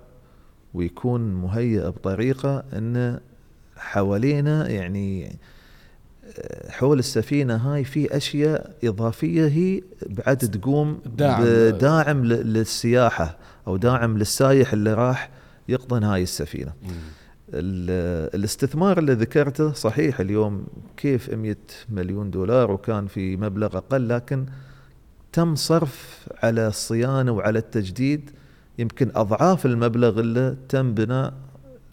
ويكون 0.73 1.21
مهيئ 1.33 1.87
بطريقة 1.89 2.63
إنه 2.73 3.19
حوالينا 3.81 4.69
يعني 4.69 5.39
آه، 6.39 6.71
حول 6.71 6.99
السفينة 6.99 7.55
هاي 7.55 7.83
في 7.83 8.17
أشياء 8.17 8.75
إضافية 8.83 9.47
هي 9.47 9.81
بعد 10.09 10.37
تقوم 10.37 10.99
داعم. 11.17 11.43
بداعم 11.43 12.25
ل- 12.25 12.53
للسياحة 12.53 13.37
أو 13.67 13.77
داعم 13.77 14.17
للسايح 14.17 14.73
اللي 14.73 14.93
راح 14.93 15.29
يقطن 15.69 16.03
هاي 16.03 16.23
السفينة. 16.23 16.73
مم. 16.83 16.89
الاستثمار 17.53 18.99
اللي 18.99 19.13
ذكرته 19.13 19.73
صحيح 19.73 20.19
اليوم 20.19 20.65
كيف 20.97 21.29
100 21.33 21.55
مليون 21.89 22.31
دولار 22.31 22.71
وكان 22.71 23.07
في 23.07 23.37
مبلغ 23.37 23.77
أقل 23.77 24.09
لكن 24.09 24.45
تم 25.33 25.55
صرف 25.55 26.27
على 26.43 26.67
الصيانة 26.67 27.31
وعلى 27.31 27.59
التجديد 27.59 28.29
يمكن 28.79 29.11
أضعاف 29.15 29.65
المبلغ 29.65 30.19
اللي 30.19 30.55
تم 30.69 30.93
بناء 30.93 31.33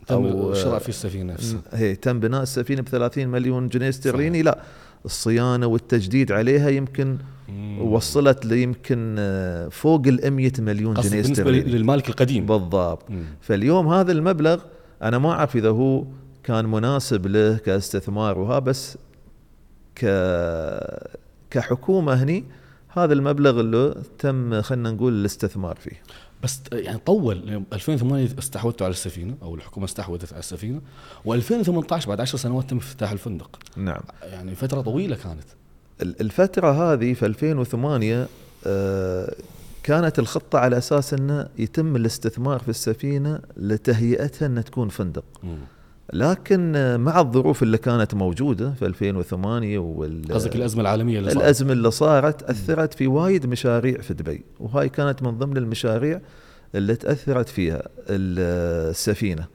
تم 0.09 0.55
شراء 0.55 0.79
في 0.79 0.89
السفينة 0.89 1.33
نفسها. 1.33 1.61
هي 1.73 1.97
تم 1.97 2.21
بناء 2.21 2.43
السفينة 2.43 2.83
ب 2.83 2.89
30 2.89 3.29
مليون 3.29 3.69
جنيه 3.69 3.89
استرليني 3.89 4.43
لا 4.43 4.59
الصيانة 5.05 5.67
والتجديد 5.67 6.33
عليها 6.33 6.69
يمكن 6.69 7.19
مم. 7.49 7.83
وصلت 7.83 8.47
ليمكن 8.47 9.17
آه، 9.19 9.69
فوق 9.69 10.03
ال 10.07 10.31
100 10.31 10.53
مليون 10.59 10.95
جنيه 10.95 11.11
بالنسبة 11.11 11.33
استرليني 11.33 11.71
للمالك 11.71 12.09
القديم. 12.09 12.47
بالضبط. 12.47 13.11
مم. 13.11 13.25
فاليوم 13.41 13.89
هذا 13.89 14.13
المبلغ 14.13 14.61
أنا 15.03 15.19
ما 15.19 15.31
أعرف 15.31 15.57
إذا 15.57 15.69
هو 15.71 16.05
كان 16.43 16.67
مناسب 16.67 17.27
له 17.27 17.57
كاستثمار 17.57 18.39
وها 18.39 18.59
بس 18.59 18.99
ك 19.95 20.05
كحكومة 21.51 22.15
هني 22.23 22.45
هذا 22.89 23.13
المبلغ 23.13 23.61
اللي 23.61 23.95
تم 24.19 24.63
خلينا 24.63 24.91
نقول 24.91 25.13
الاستثمار 25.13 25.77
فيه. 25.77 26.03
بس 26.43 26.61
يعني 26.73 26.99
طول 26.99 27.65
2008 27.73 28.29
استحوذتوا 28.39 28.87
على 28.87 28.93
السفينة 28.93 29.35
أو 29.43 29.55
الحكومة 29.55 29.85
استحوذت 29.87 30.33
على 30.33 30.41
السفينة 30.41 30.81
و2018 31.29 32.07
بعد 32.09 32.21
10 32.21 32.39
سنوات 32.39 32.71
تم 32.71 32.77
افتتاح 32.77 33.11
الفندق. 33.11 33.59
نعم. 33.77 34.01
يعني 34.23 34.55
فترة 34.55 34.81
طويلة 34.81 35.17
كانت. 35.17 35.45
ال- 36.03 36.21
الفترة 36.21 36.93
هذه 36.93 37.13
في 37.15 37.27
2008 37.27 38.29
آه، 38.67 39.35
كانت 39.83 40.19
الخطة 40.19 40.59
على 40.59 40.79
أساس 40.79 41.15
إنه 41.15 41.49
يتم 41.59 41.97
الاستثمار 41.97 42.59
في 42.59 42.69
السفينة 42.69 43.41
لتهيئتها 43.57 44.47
إنها 44.47 44.63
تكون 44.63 44.89
فندق. 44.89 45.25
لكن 46.13 46.73
مع 47.01 47.21
الظروف 47.21 47.63
اللي 47.63 47.79
كانت 47.79 48.15
موجودة 48.15 48.71
في 48.73 48.87
2008 48.87 49.79
وال 49.79 50.23
قصدك 50.33 50.57
الأزمة 50.57 50.81
العالمية 50.81 51.19
اللي 51.19 51.31
صارت. 51.31 51.43
الأزمة 51.43 51.73
اللي 51.73 51.91
صارت 51.91 52.43
أثرت 52.43 52.95
في 52.95 53.07
وايد 53.07 53.47
مشاريع 53.47 54.01
في 54.01 54.15
دبي 54.15 54.45
وهاي 54.61 54.89
كانت 54.89 55.23
من 55.23 55.39
ضمن 55.39 55.57
المشاريع 55.57 56.21
اللي 56.75 56.97
تأثرت 56.97 57.49
فيها 57.49 57.83
ال- 57.99 58.89
السفينة. 58.91 59.47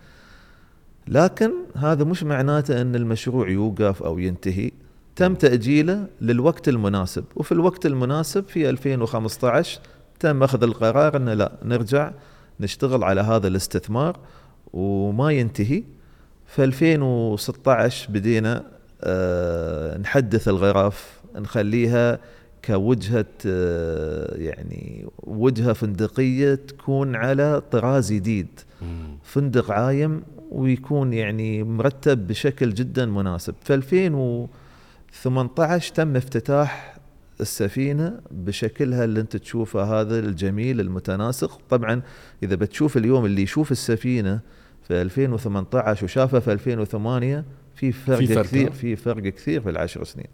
لكن 1.07 1.51
هذا 1.75 2.03
مش 2.03 2.23
معناته 2.23 2.81
إن 2.81 2.95
المشروع 2.95 3.49
يوقف 3.49 4.03
أو 4.03 4.19
ينتهي. 4.19 4.71
تم 5.15 5.35
تأجيله 5.35 6.07
للوقت 6.21 6.69
المناسب 6.69 7.23
وفي 7.35 7.51
الوقت 7.51 7.85
المناسب 7.85 8.43
في 8.47 8.69
2015 8.69 9.79
تم 10.19 10.43
أخذ 10.43 10.63
القرار 10.63 11.17
إنه 11.17 11.33
لا 11.33 11.51
نرجع 11.65 12.11
نشتغل 12.59 13.03
على 13.03 13.21
هذا 13.21 13.47
الاستثمار 13.47 14.17
وما 14.73 15.31
ينتهي. 15.31 15.83
في 16.53 16.63
2016 16.63 18.11
بدينا 18.11 18.63
آه، 19.03 19.97
نحدث 19.97 20.47
الغرف 20.47 21.21
نخليها 21.35 22.19
كوجهة 22.65 23.25
آه، 23.45 24.35
يعني 24.35 25.05
وجهة 25.23 25.73
فندقية 25.73 26.55
تكون 26.55 27.15
على 27.15 27.61
طراز 27.71 28.13
جديد. 28.13 28.47
فندق 29.23 29.71
عايم 29.71 30.23
ويكون 30.51 31.13
يعني 31.13 31.63
مرتب 31.63 32.27
بشكل 32.27 32.73
جدا 32.73 33.05
مناسب. 33.05 33.55
في 33.63 34.47
18 35.11 35.93
تم 35.93 36.15
افتتاح 36.15 36.97
السفينة 37.41 38.19
بشكلها 38.31 39.03
اللي 39.03 39.19
انت 39.19 39.37
تشوفه 39.37 40.01
هذا 40.01 40.19
الجميل 40.19 40.79
المتناسق. 40.79 41.61
طبعا 41.69 42.01
إذا 42.43 42.55
بتشوف 42.55 42.97
اليوم 42.97 43.25
اللي 43.25 43.41
يشوف 43.41 43.71
السفينة 43.71 44.39
في 44.87 45.01
2018 45.01 46.05
وشافها 46.05 46.39
في 46.39 46.51
2008 46.51 47.45
في 47.75 47.91
فرق, 47.91 48.17
في 48.17 48.27
في 48.27 48.33
فرق، 48.35 48.45
كثير 48.45 48.67
ها؟ 48.67 48.71
في 48.71 48.95
فرق 48.95 49.23
كثير 49.23 49.61
في 49.61 49.69
العشر 49.69 50.03
سنين 50.03 50.27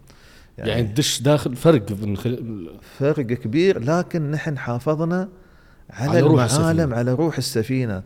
يعني, 0.58 0.70
يعني 0.70 0.94
داخل 1.20 1.56
فرق 1.56 1.92
خل... 2.14 2.70
فرق 2.98 3.26
كبير 3.26 3.78
لكن 3.78 4.30
نحن 4.30 4.58
حافظنا 4.58 5.28
على, 5.90 6.10
على 6.10 6.20
روح 6.20 6.42
المعالم 6.42 6.80
السفينة. 6.80 6.96
على 6.96 7.12
روح 7.12 7.38
السفينة 7.38 8.02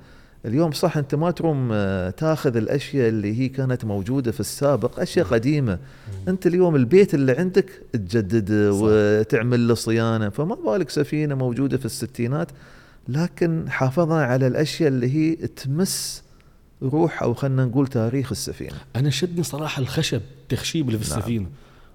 اليوم 0.47 0.73
صح 0.73 0.97
أنت 0.97 1.15
ما 1.15 1.31
تروم 1.31 1.69
آه، 1.73 2.11
تاخذ 2.11 2.57
الأشياء 2.57 3.09
اللي 3.09 3.41
هي 3.41 3.49
كانت 3.49 3.85
موجودة 3.85 4.33
في 4.33 4.41
السابق 4.41 5.01
أشياء 5.01 5.27
قديمة 5.27 5.79
أنت 6.29 6.47
اليوم 6.47 6.77
البيت 6.77 7.15
اللي 7.15 7.33
عندك 7.33 7.71
تجدده 7.93 8.73
صح. 8.73 8.79
وتعمل 8.83 9.69
له 9.69 9.75
صيانة 9.75 10.29
فما 10.29 10.55
بالك 10.55 10.91
سفينة 10.91 11.35
موجودة 11.35 11.79
في 11.79 11.85
الستينات 11.85 12.49
لكن 13.09 13.65
حافظنا 13.69 14.25
على 14.25 14.47
الأشياء 14.47 14.89
اللي 14.89 15.15
هي 15.15 15.35
تمس 15.35 16.24
روح 16.85 17.23
أو 17.23 17.35
خلينا 17.35 17.65
نقول 17.65 17.87
تاريخ 17.87 18.31
السفينة 18.33 18.77
أنا 18.97 19.11
شدني 19.11 19.43
صراحة 19.43 19.83
الخشب 19.83 20.21
تخشيب 20.49 20.89
اللي 20.89 20.99
في 20.99 21.11
نعم. 21.11 21.19
السفينة 21.19 21.47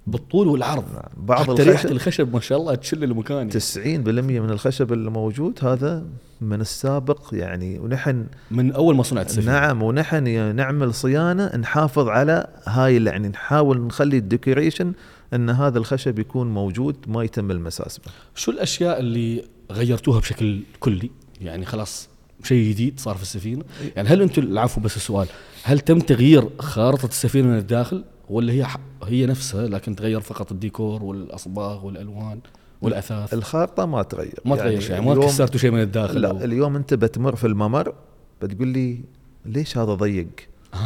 بالطول 0.08 0.48
والعرض 0.48 0.86
نعم. 0.94 1.26
بعض 1.28 1.52
حتى 1.52 1.64
ريحة 1.64 1.72
الخشب 1.72 1.92
الخشب 1.92 2.34
ما 2.34 2.40
شاء 2.40 2.58
الله 2.58 2.76
تشل 2.76 3.04
المكان 3.04 3.52
90% 3.52 3.58
من 3.86 4.50
الخشب 4.50 4.94
اللي 4.94 5.10
موجود 5.10 5.60
هذا 5.62 6.06
من 6.42 6.62
السابق 6.62 7.30
يعني 7.34 7.80
ونحن 7.80 8.26
من 8.52 8.72
أول 8.72 8.96
ما 8.96 9.04
صنعت 9.04 9.26
السفينة 9.26 9.52
نعم 9.52 9.82
ونحن 9.84 10.28
ي- 10.28 10.54
نعمل 10.54 10.94
صيانة 10.94 11.56
نحافظ 11.56 12.08
على 12.08 12.48
هاي 12.66 13.04
يعني 13.04 13.28
نحاول 13.28 13.82
نخلي 13.82 14.18
الديكوريشن 14.18 14.94
إن 15.34 15.50
هذا 15.50 15.78
الخشب 15.78 16.20
يكون 16.20 16.54
موجود 16.54 16.96
ما 17.08 17.24
يتم 17.24 17.52
المساس 17.52 17.98
به. 17.98 18.12
شو 18.36 18.52
الأشياء 18.52 19.00
اللي 19.00 19.46
غيرتوها 19.72 20.20
بشكل 20.20 20.60
كلي 20.80 21.10
يعني 21.42 21.66
خلاص 21.66 22.09
شيء 22.44 22.70
جديد 22.70 23.00
صار 23.00 23.16
في 23.16 23.22
السفينة 23.22 23.64
يعني 23.96 24.10
هل 24.10 24.22
أنتم 24.22 24.42
العفو 24.42 24.82
بس 24.82 24.96
السؤال 24.96 25.28
هل 25.64 25.80
تم 25.80 26.00
تغيير 26.00 26.50
خارطة 26.60 27.06
السفينة 27.06 27.48
من 27.48 27.58
الداخل 27.58 28.04
ولا 28.30 28.54
هي 28.54 28.68
هي 29.04 29.26
نفسها 29.26 29.68
لكن 29.68 29.96
تغير 29.96 30.22
فقط 30.22 30.52
الديكور 30.52 31.04
والأصباغ 31.04 31.86
والألوان 31.86 32.40
والأثاث 32.82 33.34
الخارطة 33.34 33.86
ما 33.86 34.04
تغير 34.04 34.40
ما 34.46 34.56
تغير 34.56 34.80
شيء 34.80 34.92
يعني 34.92 35.06
ما 35.06 35.26
كسرتوا 35.26 35.60
شيء 35.60 35.72
من 35.72 35.82
الداخل 35.82 36.22
لا 36.22 36.30
أو 36.30 36.38
اليوم 36.38 36.76
أنت 36.76 36.94
بتمر 36.94 37.36
في 37.36 37.48
الممر 37.48 37.94
بتقول 38.42 38.68
لي 38.68 39.02
ليش 39.46 39.78
هذا 39.78 39.94
ضيق؟ 39.94 40.28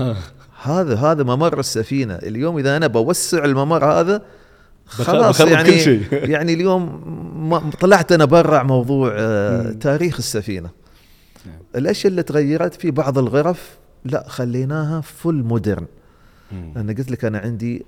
هذا 0.64 0.96
هذا 0.96 1.24
ممر 1.24 1.60
السفينة 1.60 2.16
اليوم 2.16 2.58
إذا 2.58 2.78
أنا 2.78 2.88
بوسع 2.88 3.46
الممر 3.46 3.86
هذا 3.86 4.22
خلاص 4.86 5.40
يعني 5.40 5.72
كل 5.72 5.80
شيء. 5.80 6.04
يعني 6.34 6.54
اليوم 6.54 7.04
ما 7.50 7.72
طلعت 7.82 8.12
أنا 8.12 8.26
برا 8.26 8.64
موضوع 8.64 9.14
آه،. 9.18 9.72
تاريخ 9.72 10.18
السفينة 10.18 10.70
نعم. 11.46 11.60
الأشياء 11.76 12.12
اللي 12.12 12.24
تغيرت 12.24 12.74
في 12.74 12.92
بعض 12.92 13.18
الغرف 13.18 13.78
لا 14.06 14.26
خليناها 14.28 15.02
فل 15.02 15.44
مودرن. 15.44 15.86
أنا 16.76 16.94
قلت 16.94 17.12
لك 17.12 17.26
أنا 17.26 17.38
عندي 17.38 17.86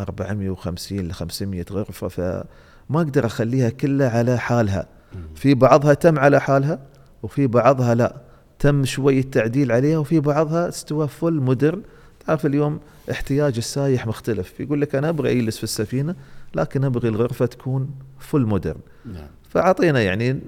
450 0.00 0.98
ل 0.98 1.12
500 1.12 1.64
غرفة 1.70 2.08
فما 2.08 2.44
أقدر 2.90 3.26
أخليها 3.26 3.70
كلها 3.70 4.18
على 4.18 4.38
حالها. 4.38 4.86
في 5.34 5.54
بعضها 5.54 5.94
تم 5.94 6.18
على 6.18 6.40
حالها 6.40 6.78
وفي 7.22 7.46
بعضها 7.46 7.94
لا. 7.94 8.16
تم 8.58 8.84
شوية 8.84 9.22
تعديل 9.22 9.72
عليها 9.72 9.98
وفي 9.98 10.20
بعضها 10.20 10.68
استوى 10.68 11.08
فل 11.08 11.32
مودرن 11.40 11.82
تعرف 12.26 12.46
اليوم 12.46 12.80
احتياج 13.10 13.56
السايح 13.56 14.06
مختلف. 14.06 14.60
يقول 14.60 14.80
لك 14.80 14.94
أنا 14.94 15.08
أبغى 15.08 15.32
اجلس 15.32 15.56
في 15.56 15.64
السفينة 15.64 16.14
لكن 16.54 16.84
ابغي 16.84 17.08
الغرفة 17.08 17.46
تكون 17.46 17.90
فل 18.18 18.40
مودرن 18.40 18.80
نعم. 19.06 19.26
فأعطينا 19.48 20.02
يعني 20.02 20.40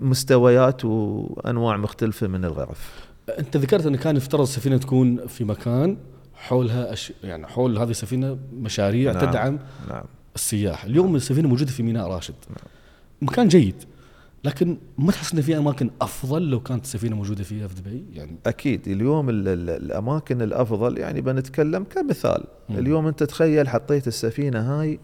مستويات 0.00 0.84
وأنواع 0.84 1.76
مختلفة 1.76 2.26
من 2.26 2.44
الغرف. 2.44 3.06
أنت 3.38 3.56
ذكرت 3.56 3.86
أن 3.86 3.96
كان 3.96 4.16
يفترض 4.16 4.40
السفينة 4.40 4.76
تكون 4.76 5.26
في 5.26 5.44
مكان 5.44 5.96
حولها 6.34 6.92
أش... 6.92 7.12
يعني 7.24 7.46
حول 7.46 7.78
هذه 7.78 7.90
السفينة 7.90 8.38
مشاريع 8.52 9.12
نعم. 9.12 9.22
نعم. 9.22 9.30
تدعم 9.32 9.58
نعم. 9.88 10.04
السياح. 10.34 10.84
اليوم 10.84 11.16
السفينة 11.16 11.48
موجودة 11.48 11.70
في 11.70 11.82
ميناء 11.82 12.06
راشد. 12.08 12.34
مكان 13.22 13.48
جيد 13.48 13.74
لكن 14.44 14.76
ما 14.98 15.12
تحس 15.12 15.32
إن 15.34 15.40
في 15.40 15.56
أماكن 15.58 15.90
أفضل 16.00 16.50
لو 16.50 16.60
كانت 16.60 16.84
السفينة 16.84 17.16
موجودة 17.16 17.44
فيها 17.44 17.66
في 17.68 17.74
دبي 17.74 18.04
يعني 18.14 18.36
أكيد. 18.46 18.88
اليوم 18.88 19.28
ال- 19.30 19.48
ال- 19.48 19.70
الأماكن 19.70 20.42
الأفضل 20.42 20.98
يعني 20.98 21.20
بنتكلم 21.20 21.84
كمثال. 21.84 22.44
مم. 22.68 22.78
اليوم 22.78 23.06
أنت 23.06 23.22
تخيل 23.22 23.68
حطيت 23.68 24.06
السفينة 24.08 24.60
هاي 24.80 25.00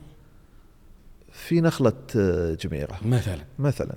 في 1.33 1.61
نخلة 1.61 1.93
آه، 2.17 2.55
جميرة. 2.55 2.99
مثلا. 3.07 3.39
مثلا. 3.59 3.95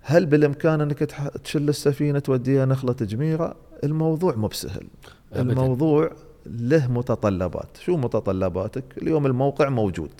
هل 0.00 0.26
بالإمكان 0.26 0.80
أنك 0.80 0.98
تشل 1.44 1.68
السفينة 1.68 2.18
توديها 2.18 2.66
نخلة 2.66 2.96
جميره 3.00 3.56
الموضوع 3.84 4.34
مو 4.34 4.46
بسهل. 4.46 4.86
الموضوع 5.36 6.10
له 6.46 6.92
متطلبات. 6.92 7.76
شو 7.84 7.96
متطلباتك؟ 7.96 8.84
اليوم 9.02 9.26
الموقع 9.26 9.68
موجود. 9.68 10.12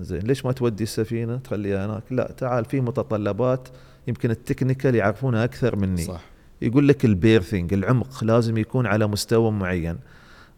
زين 0.00 0.18
ليش 0.18 0.44
ما 0.44 0.52
تودي 0.52 0.82
السفينة 0.82 1.36
تخليها 1.36 1.86
هناك؟ 1.86 2.02
لا 2.10 2.32
تعال 2.36 2.64
في 2.64 2.80
متطلبات 2.80 3.68
يمكن 4.08 4.30
ال 4.30 4.36
technical 4.36 4.94
يعرفونها 4.94 5.44
أكثر 5.44 5.76
مني. 5.76 6.02
صح. 6.02 6.24
يقول 6.62 6.88
لك 6.88 7.04
ال 7.04 7.12
berthing 7.12 7.72
العمق 7.74 8.24
لازم 8.24 8.58
يكون 8.58 8.86
على 8.86 9.06
مستوى 9.06 9.50
معين. 9.50 9.98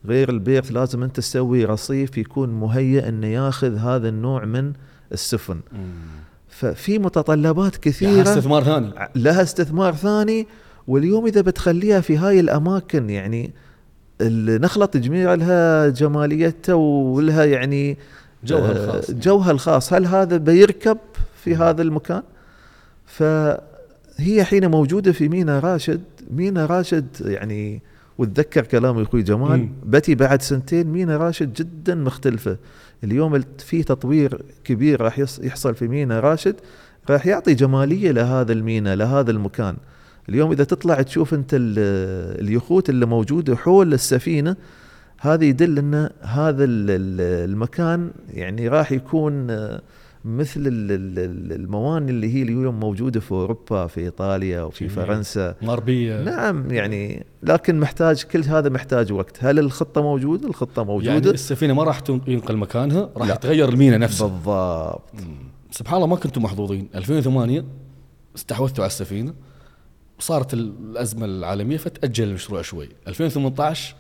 غير 0.07 0.31
ال 0.31 0.38
berth 0.38 0.73
لازم 0.73 1.03
أنت 1.03 1.17
تسوي 1.17 1.65
رصيف 1.65 2.19
يكون 2.19 2.49
مهيئ 2.49 3.09
إنه 3.09 3.27
ياخذ 3.27 3.77
هذا 3.77 4.09
النوع 4.09 4.45
من 4.45 4.73
السفن. 5.13 5.61
مم. 5.73 5.79
ففي 6.51 6.99
متطلبات 6.99 7.77
كثيرة. 7.77 8.23
استثمار 8.23 8.65
ثاني. 8.65 8.93
لها 9.17 9.43
استثمار 9.43 9.95
ثاني 9.95 10.47
واليوم 10.89 11.27
إذا 11.27 11.41
بتخليها 11.41 12.01
في 12.01 12.17
هاي 12.17 12.41
الأماكن 12.41 13.11
يعني 13.11 13.51
نخلة 14.39 14.89
جميرة 14.95 15.35
لها 15.35 15.89
جماليتها 15.89 16.75
ولها 16.75 17.45
يعني 17.45 17.99
جوها 18.45 18.71
آه، 18.71 18.73
الخاص. 18.73 19.11
جوها 19.11 19.51
الخاص. 19.51 19.93
هل 19.93 20.07
هذا 20.07 20.37
بيركب 20.37 20.99
في 21.45 21.57
هذا 21.57 21.83
المكان؟ 21.83 22.23
فهي 23.07 24.45
حين 24.45 24.71
موجودة 24.71 25.13
في 25.13 25.29
مينا 25.29 25.59
راشد 25.59 26.01
مينا 26.31 26.67
راشد 26.67 27.07
يعني 27.21 27.83
وتذكر 28.19 28.65
كلام 28.67 29.03
أخوي 29.03 29.23
جمال 29.23 29.59
مم. 29.59 29.73
بتي 29.85 30.15
بعد 30.15 30.43
سنتين 30.43 30.87
مينا 30.87 31.17
راشد 31.17 31.53
جدا 31.53 31.95
مختلفة. 31.95 32.57
اليوم 33.05 33.43
في 33.59 33.83
تطوير 33.83 34.43
كبير 34.65 35.01
راح 35.03 35.19
يحصل 35.19 35.75
في 35.75 35.89
مينا. 35.89 36.21
راشد 36.21 36.57
راح 37.11 37.27
يعطي 37.27 37.55
جمالية 37.55 38.11
لهذا 38.11 38.53
المينا 38.53 38.97
لهذا 38.97 39.31
المكان. 39.31 39.77
اليوم 40.29 40.53
إذا 40.53 40.65
تطلع 40.65 41.03
تشوف 41.03 41.35
أنت 41.35 41.55
ال- 41.55 42.41
اليخوت 42.41 42.91
اللي 42.91 43.07
موجودة 43.07 43.57
حول 43.57 43.93
السفينة 43.95 44.57
هذا 45.21 45.45
يدل 45.45 45.79
إن 45.79 45.95
هذا 46.21 46.65
ال- 46.65 46.91
ال- 46.91 47.51
المكان 47.51 48.11
يعني 48.31 48.69
راح 48.69 48.93
يكون 48.93 49.47
مثل 50.25 50.61
ال- 50.61 50.91
ال- 50.93 51.53
المواني 51.53 52.11
اللي 52.11 52.35
هي 52.35 52.43
اليوم 52.43 52.81
موجودة 52.81 53.21
في 53.21 53.33
أوروبا 53.33 53.87
في 53.87 54.01
إيطاليا 54.01 54.63
وفي 54.63 54.85
جميل. 54.87 54.97
فرنسا. 54.97 55.55
غربية. 55.65 56.23
نعم 56.23 56.71
يعني 56.71 57.27
لكن 57.43 57.81
محتاج 57.81 58.23
كل 58.23 58.43
هذا 58.45 58.69
محتاج 58.69 59.13
وقت. 59.13 59.45
هل 59.45 59.59
الخطة 59.59 60.03
موجودة؟ 60.03 60.49
الخطة 60.49 60.81
يعني 60.81 60.91
موجوده 60.93 61.31
السفينة 61.31 61.75
ما 61.75 61.85
راح 61.85 62.01
ينقل 62.27 62.57
مكانها 62.57 63.11
راح 63.17 63.29
لا. 63.29 63.35
يتغير 63.35 63.69
المينا 63.69 63.99
نفسه 63.99 64.27
بالضبط. 64.27 65.15
مم. 65.15 65.35
سبحان 65.71 65.97
الله 65.97 66.07
ما 66.07 66.17
كنتم 66.17 66.43
محظوظين. 66.43 66.89
2008 66.95 67.65
استحوذتوا 68.37 68.85
على 68.85 68.91
السفينة 68.91 69.35
وصارت 70.19 70.55
الأزمة 70.55 71.25
العالمية 71.27 71.77
فتأجل 71.77 72.29
المشروع 72.29 72.63
شوي. 72.63 72.89
2018 73.09 73.95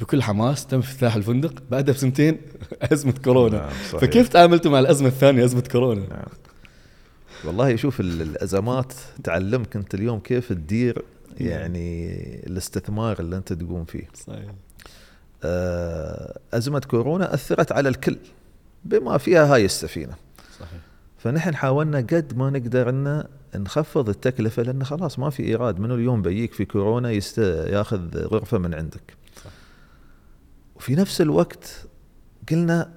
بكل 0.00 0.22
حماس 0.22 0.66
تم 0.66 0.78
افتتاح 0.78 1.14
الفندق 1.16 1.62
بعدها 1.70 1.94
بسنتين 1.94 2.38
أزمة 2.92 3.14
كورونا. 3.24 3.58
نعم، 3.58 3.70
صحيح. 3.88 4.00
فكيف 4.00 4.28
تعاملتوا 4.28 4.70
مع 4.70 4.78
الأزمة 4.78 5.08
الثانية 5.08 5.44
أزمة 5.44 5.60
كورونا؟ 5.72 6.00
نعم. 6.10 6.26
والله 7.44 7.76
شوف 7.76 8.00
ال- 8.00 8.22
الأزمات 8.22 8.92
تعلمك 9.24 9.76
أنت 9.76 9.94
اليوم 9.94 10.18
كيف 10.20 10.48
تدير 10.52 11.02
يعني 11.40 12.14
الاستثمار 12.46 13.20
اللي 13.20 13.36
أنت 13.36 13.52
تقوم 13.52 13.84
فيه. 13.84 14.08
صحيح. 14.26 14.44
آه، 15.44 16.38
أزمة 16.54 16.78
كورونا 16.78 17.34
أثرت 17.34 17.72
على 17.72 17.88
الكل 17.88 18.16
بما 18.84 19.18
فيها 19.18 19.54
هاي 19.54 19.64
السفينة. 19.64 20.14
صحيح. 20.60 20.80
فنحن 21.18 21.54
حاولنا 21.54 21.98
قد 21.98 22.32
ما 22.36 22.50
نقدر 22.50 22.88
أن 22.88 23.24
نخفض 23.54 24.08
التكلفة 24.08 24.62
لأن 24.62 24.84
خلاص 24.84 25.18
ما 25.18 25.30
في 25.30 25.42
إيراد. 25.42 25.80
منو 25.80 25.94
اليوم 25.94 26.22
بيجيك 26.22 26.52
في 26.52 26.64
كورونا 26.64 27.10
يست... 27.10 27.38
ياخذ 27.68 28.18
غرفة 28.26 28.58
من 28.58 28.74
عندك. 28.74 29.02
وفي 30.76 30.94
نفس 30.94 31.20
الوقت 31.20 31.86
قلنا 32.50 32.90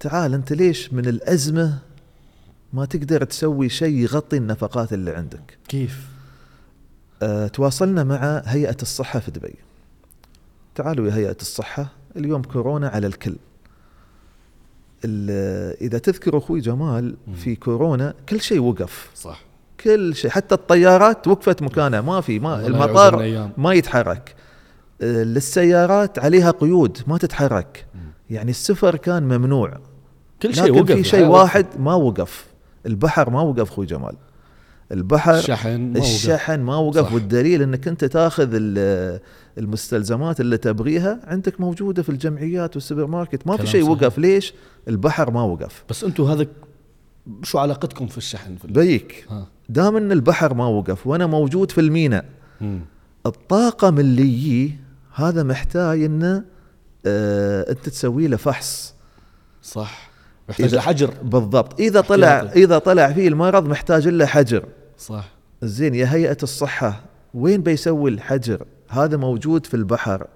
تعال 0.00 0.34
أنت 0.34 0.52
ليش 0.52 0.92
من 0.92 1.06
الأزمة 1.08 1.78
ما 2.72 2.84
تقدر 2.84 3.24
تسوي 3.24 3.68
شيء 3.68 3.96
يغطي 3.98 4.36
النفقات 4.36 4.92
اللي 4.92 5.10
عندك؟ 5.10 5.58
كيف؟ 5.68 6.00
أه 7.22 7.46
تواصلنا 7.48 8.04
مع 8.04 8.42
هيئة 8.46 8.76
الصحة 8.82 9.18
في 9.20 9.30
دبي. 9.30 9.54
تعالوا 10.74 11.08
يا 11.08 11.14
هيئة 11.14 11.36
الصحة 11.40 11.88
اليوم 12.16 12.42
كورونا 12.42 12.88
على 12.88 13.06
الكل. 13.06 13.36
ال- 15.04 15.76
إذا 15.82 15.98
تذكر 15.98 16.38
أخوي 16.38 16.60
جمال 16.60 17.16
في 17.36 17.56
كورونا 17.56 18.14
كل 18.28 18.40
شيء 18.40 18.58
وقف. 18.60 19.10
صح. 19.14 19.40
كل 19.80 20.14
شيء 20.14 20.30
حتى 20.30 20.54
الطيارات 20.54 21.28
وقفت 21.28 21.62
مكانها 21.62 22.00
ما 22.00 22.20
في 22.20 22.38
ما 22.38 22.66
المطار. 22.66 23.50
ما 23.58 23.72
يتحرك. 23.74 24.34
للسيارات 25.00 26.18
عليها 26.18 26.50
قيود 26.50 26.98
ما 27.06 27.18
تتحرك. 27.18 27.86
يعني 28.30 28.50
السفر 28.50 28.96
كان 28.96 29.22
ممنوع. 29.22 29.78
كل 30.42 30.54
شيء 30.54 30.64
لكن 30.64 30.80
وقف 30.80 30.92
في 30.92 31.04
شيء 31.04 31.26
واحد 31.26 31.66
ما 31.78 31.94
وقف. 31.94 32.46
البحر 32.86 33.30
ما 33.30 33.40
وقف 33.40 33.70
أخوي 33.72 33.86
جمال. 33.86 34.16
البحر 34.92 35.34
الشحن 35.34 35.80
ما 35.80 35.98
وقف. 35.98 36.06
الشحن 36.08 36.60
ما 36.60 36.76
وقف. 36.76 37.06
صح. 37.06 37.12
والدليل 37.12 37.62
إنك 37.62 37.88
أنت 37.88 38.04
تاخذ 38.04 38.48
ال- 38.52 39.20
المستلزمات 39.58 40.40
اللي 40.40 40.58
تبغيها 40.58 41.20
عندك 41.24 41.60
موجودة 41.60 42.02
في 42.02 42.08
الجمعيات 42.08 42.76
والسوبر 42.76 43.06
ماركت. 43.06 43.46
ما 43.46 43.56
في 43.56 43.66
شيء. 43.66 43.90
وقف. 43.90 44.18
ليش؟ 44.18 44.54
البحر 44.88 45.30
ما 45.30 45.42
وقف. 45.42 45.84
بس 45.90 46.04
أنتم 46.04 46.24
هذا 46.24 46.46
شو 47.42 47.58
علاقتكم 47.58 48.06
في 48.06 48.18
الشحن؟ 48.18 48.56
في 48.56 48.66
بيك. 48.68 49.26
دام 49.68 49.96
إن 49.96 50.12
البحر 50.12 50.54
ما 50.54 50.66
وقف 50.66 51.06
وأنا 51.06 51.26
موجود 51.26 51.70
في 51.70 51.80
الميناء. 51.80 52.24
الطاقم 53.26 53.98
اللي 53.98 54.22
يجي 54.22 54.85
هذا 55.16 55.42
محتاج 55.42 56.02
انه 56.02 56.44
آه 57.06 57.70
أنت 57.70 57.88
تسوي 57.88 58.26
له 58.28 58.36
فحص. 58.36 58.94
صح. 59.62 60.10
محتاج 60.48 60.70
إذا- 60.70 60.74
لحجر 60.74 61.10
بالضبط. 61.22 61.80
إذا 61.80 62.00
طلع. 62.00 62.40
إذا 62.56 62.78
طلع 62.78 63.12
فيه 63.12 63.28
المرض 63.28 63.68
محتاج 63.68 64.08
له 64.08 64.26
حجر. 64.26 64.64
صح. 64.98 65.28
زين 65.62 65.94
يا 65.94 66.14
هيئة 66.14 66.36
الصحة 66.42 67.00
وين 67.34 67.62
بيسوي 67.62 68.10
الحجر؟ 68.10 68.64
هذا 68.88 69.16
موجود 69.16 69.66
في 69.66 69.74
البحر. 69.74 70.26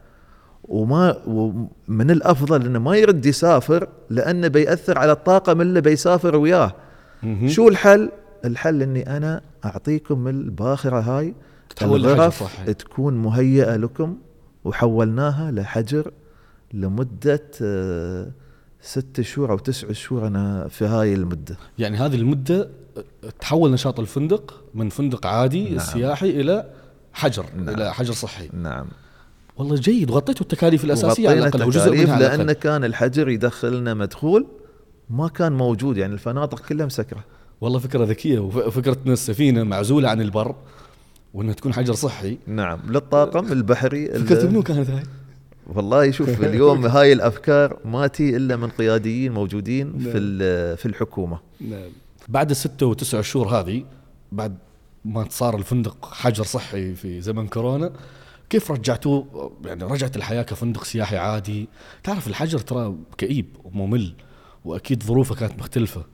وما 0.64 1.16
ومن 1.26 2.10
الأفضل 2.10 2.66
إنه 2.66 2.78
ما 2.78 2.96
يرد 2.96 3.26
يسافر 3.26 3.88
لأنه 4.10 4.48
بيأثر 4.48 4.98
على 4.98 5.12
الطاقم 5.12 5.60
اللي 5.60 5.80
بيسافر 5.80 6.36
وياه. 6.36 6.72
شو 7.46 7.68
الحل؟ 7.68 8.10
الحل 8.44 8.82
إني 8.82 9.16
أنا 9.16 9.40
أعطيكم 9.64 10.28
الباخرة 10.28 11.00
هاي. 11.00 11.34
تحول 11.76 12.06
الغرف. 12.06 12.70
تكون 12.70 13.14
مهيئة 13.14 13.76
لكم. 13.76 14.16
وحولناها 14.64 15.50
لحجر 15.50 16.12
لمدة 16.72 17.50
آه، 17.62 18.30
ست 18.80 19.20
شهور 19.20 19.52
أو 19.52 19.58
تسع 19.58 19.92
شهور 19.92 20.26
أنا 20.26 20.68
في 20.68 20.84
هاي 20.84 21.14
المدة. 21.14 21.56
يعني 21.78 21.96
هذه 21.96 22.14
المدة 22.14 22.70
تحول 23.40 23.70
نشاط 23.70 24.00
الفندق 24.00 24.64
من 24.74 24.88
فندق 24.88 25.26
عادي 25.26 25.70
نعم. 25.70 25.78
سياحي 25.78 26.30
إلى 26.30 26.70
حجر 27.12 27.46
نعم. 27.56 27.68
إلى 27.68 27.94
حجر 27.94 28.12
صحي. 28.12 28.48
نعم. 28.52 28.86
والله 29.56 29.76
جيد 29.76 30.10
غطيتوا 30.10 30.42
التكاليف 30.42 30.84
الأساسية 30.84 31.28
على 31.28 31.40
وغطينا 31.40 31.56
الأقل 31.56 31.62
أو 31.62 31.70
جزء 31.70 31.84
التكاليف 31.84 32.10
منها 32.10 32.34
الأقل. 32.34 32.52
كان 32.52 32.84
الحجر 32.84 33.28
يدخل 33.28 33.80
لنا 33.80 33.94
مدخول 33.94 34.46
ما 35.10 35.28
كان 35.28 35.52
موجود 35.52 35.96
يعني 35.96 36.12
الفنادق 36.12 36.60
كلها 36.60 36.86
مسكرة. 36.86 37.24
والله 37.60 37.78
فكرة 37.78 38.04
ذكية 38.04 38.38
وفكره 38.38 38.96
ان 39.06 39.12
السفينه 39.12 39.62
معزولة 39.62 40.08
عن 40.08 40.20
البر. 40.20 40.54
وإنها 41.34 41.54
تكون 41.54 41.74
حجر 41.74 41.92
صحي. 41.94 42.38
نعم 42.46 42.78
للطاقم 42.88 43.52
البحري 43.52 44.06
فكرة 44.06 44.42
ال- 44.42 44.48
منو 44.50 44.62
كانت 44.62 44.90
هاي؟ 44.90 45.02
والله 45.66 46.10
شوف 46.10 46.28
اليوم 46.44 46.86
هاي 46.86 47.12
الأفكار 47.12 47.78
ما 47.84 48.06
تي 48.06 48.36
إلا 48.36 48.56
من 48.56 48.68
قياديين 48.68 49.32
موجودين 49.32 49.98
في 49.98 50.18
ال- 50.18 50.76
في 50.76 50.86
الحكومة. 50.86 51.38
نعم. 51.60 51.88
بعد 52.28 52.50
الستة 52.50 52.86
وتسع 52.86 53.20
شهور 53.20 53.48
هذه 53.48 53.84
بعد 54.32 54.56
ما 55.04 55.26
صار 55.30 55.56
الفندق 55.56 56.08
حجر 56.12 56.44
صحي 56.44 56.94
في 56.94 57.20
زمن 57.20 57.46
كورونا 57.46 57.92
كيف 58.50 58.70
رجعتوه؟ 58.70 59.52
يعني 59.64 59.84
رجعت 59.84 60.16
الحياة 60.16 60.42
كفندق 60.42 60.84
سياحي 60.84 61.16
عادي؟ 61.16 61.68
تعرف 62.04 62.28
الحجر 62.28 62.58
ترى 62.58 62.94
كئيب 63.18 63.46
وممل 63.64 64.12
وأكيد 64.64 65.02
ظروفه 65.02 65.34
كانت 65.34 65.58
مختلفة. 65.58 66.04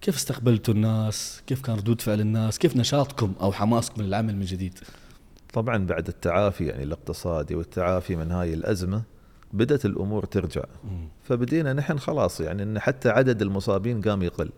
كيف 0.00 0.16
استقبلتوا 0.16 0.74
الناس؟ 0.74 1.42
كيف 1.46 1.62
كان 1.62 1.76
ردود 1.76 2.00
فعل 2.00 2.20
الناس؟ 2.20 2.58
كيف 2.58 2.76
نشاطكم 2.76 3.32
أو 3.40 3.52
حماسكم 3.52 4.02
للعمل 4.02 4.36
من 4.36 4.44
جديد؟ 4.44 4.78
طبعا 5.52 5.86
بعد 5.86 6.08
التعافي 6.08 6.66
يعني 6.66 6.82
الاقتصادي 6.82 7.54
والتعافي 7.54 8.16
من 8.16 8.32
هاي 8.32 8.54
الأزمة 8.54 9.02
بدأت 9.52 9.84
الأمور 9.84 10.24
ترجع. 10.24 10.62
فبدينا 11.22 11.72
نحن 11.72 11.98
خلاص 11.98 12.40
يعني 12.40 12.62
إن 12.62 12.78
حتى 12.78 13.08
عدد 13.08 13.42
المصابين 13.42 14.00
قام 14.02 14.22
يقل. 14.22 14.50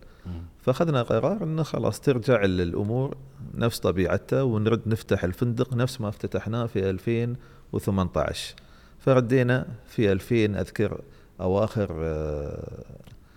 فأخذنا 0.61 1.01
قرار 1.01 1.43
إنه 1.43 1.63
خلاص 1.63 1.99
ترجع 1.99 2.43
ال- 2.43 2.61
الأمور 2.61 3.17
نفس 3.55 3.79
طبيعتها 3.79 4.41
ونرد 4.41 4.81
نفتح 4.87 5.23
الفندق 5.23 5.73
نفس 5.73 6.01
ما 6.01 6.09
افتتحناه 6.09 6.65
في 6.65 6.89
2018 6.89 8.55
فردينا 8.99 9.67
في 9.87 10.11
2000 10.11 10.55
أذكر 10.59 11.01
أواخر 11.41 11.89
آه، 11.99 12.83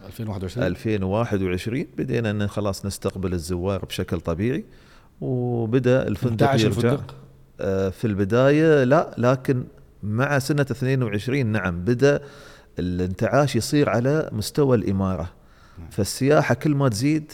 2021 0.07 0.67
2021 0.67 1.87
بدينا 1.99 2.31
إن 2.31 2.47
خلاص 2.47 2.87
نستقبل 2.87 3.33
الزوار 3.33 3.85
بشكل 3.85 4.21
طبيعي 4.21 4.65
وبدأ 5.21 6.09
الفندق 6.09 6.47
11 6.47 6.65
يرجع. 6.65 6.79
الفندق؟ 6.93 7.15
آه، 7.61 7.89
في 7.89 8.07
البداية 8.07 8.85
لا 8.85 9.15
لكن 9.19 9.65
مع 10.03 10.39
سنة 10.39 10.67
22 10.71 11.47
نعم 11.47 11.85
بدأ 11.85 12.21
الانتعاش 12.79 13.57
يصير 13.57 13.91
على 13.91 14.29
مستوى 14.33 14.77
الإمارة. 14.77 15.33
فالسياحة 15.91 16.55
كل 16.55 16.75
ما 16.75 16.89
تزيد 16.89 17.33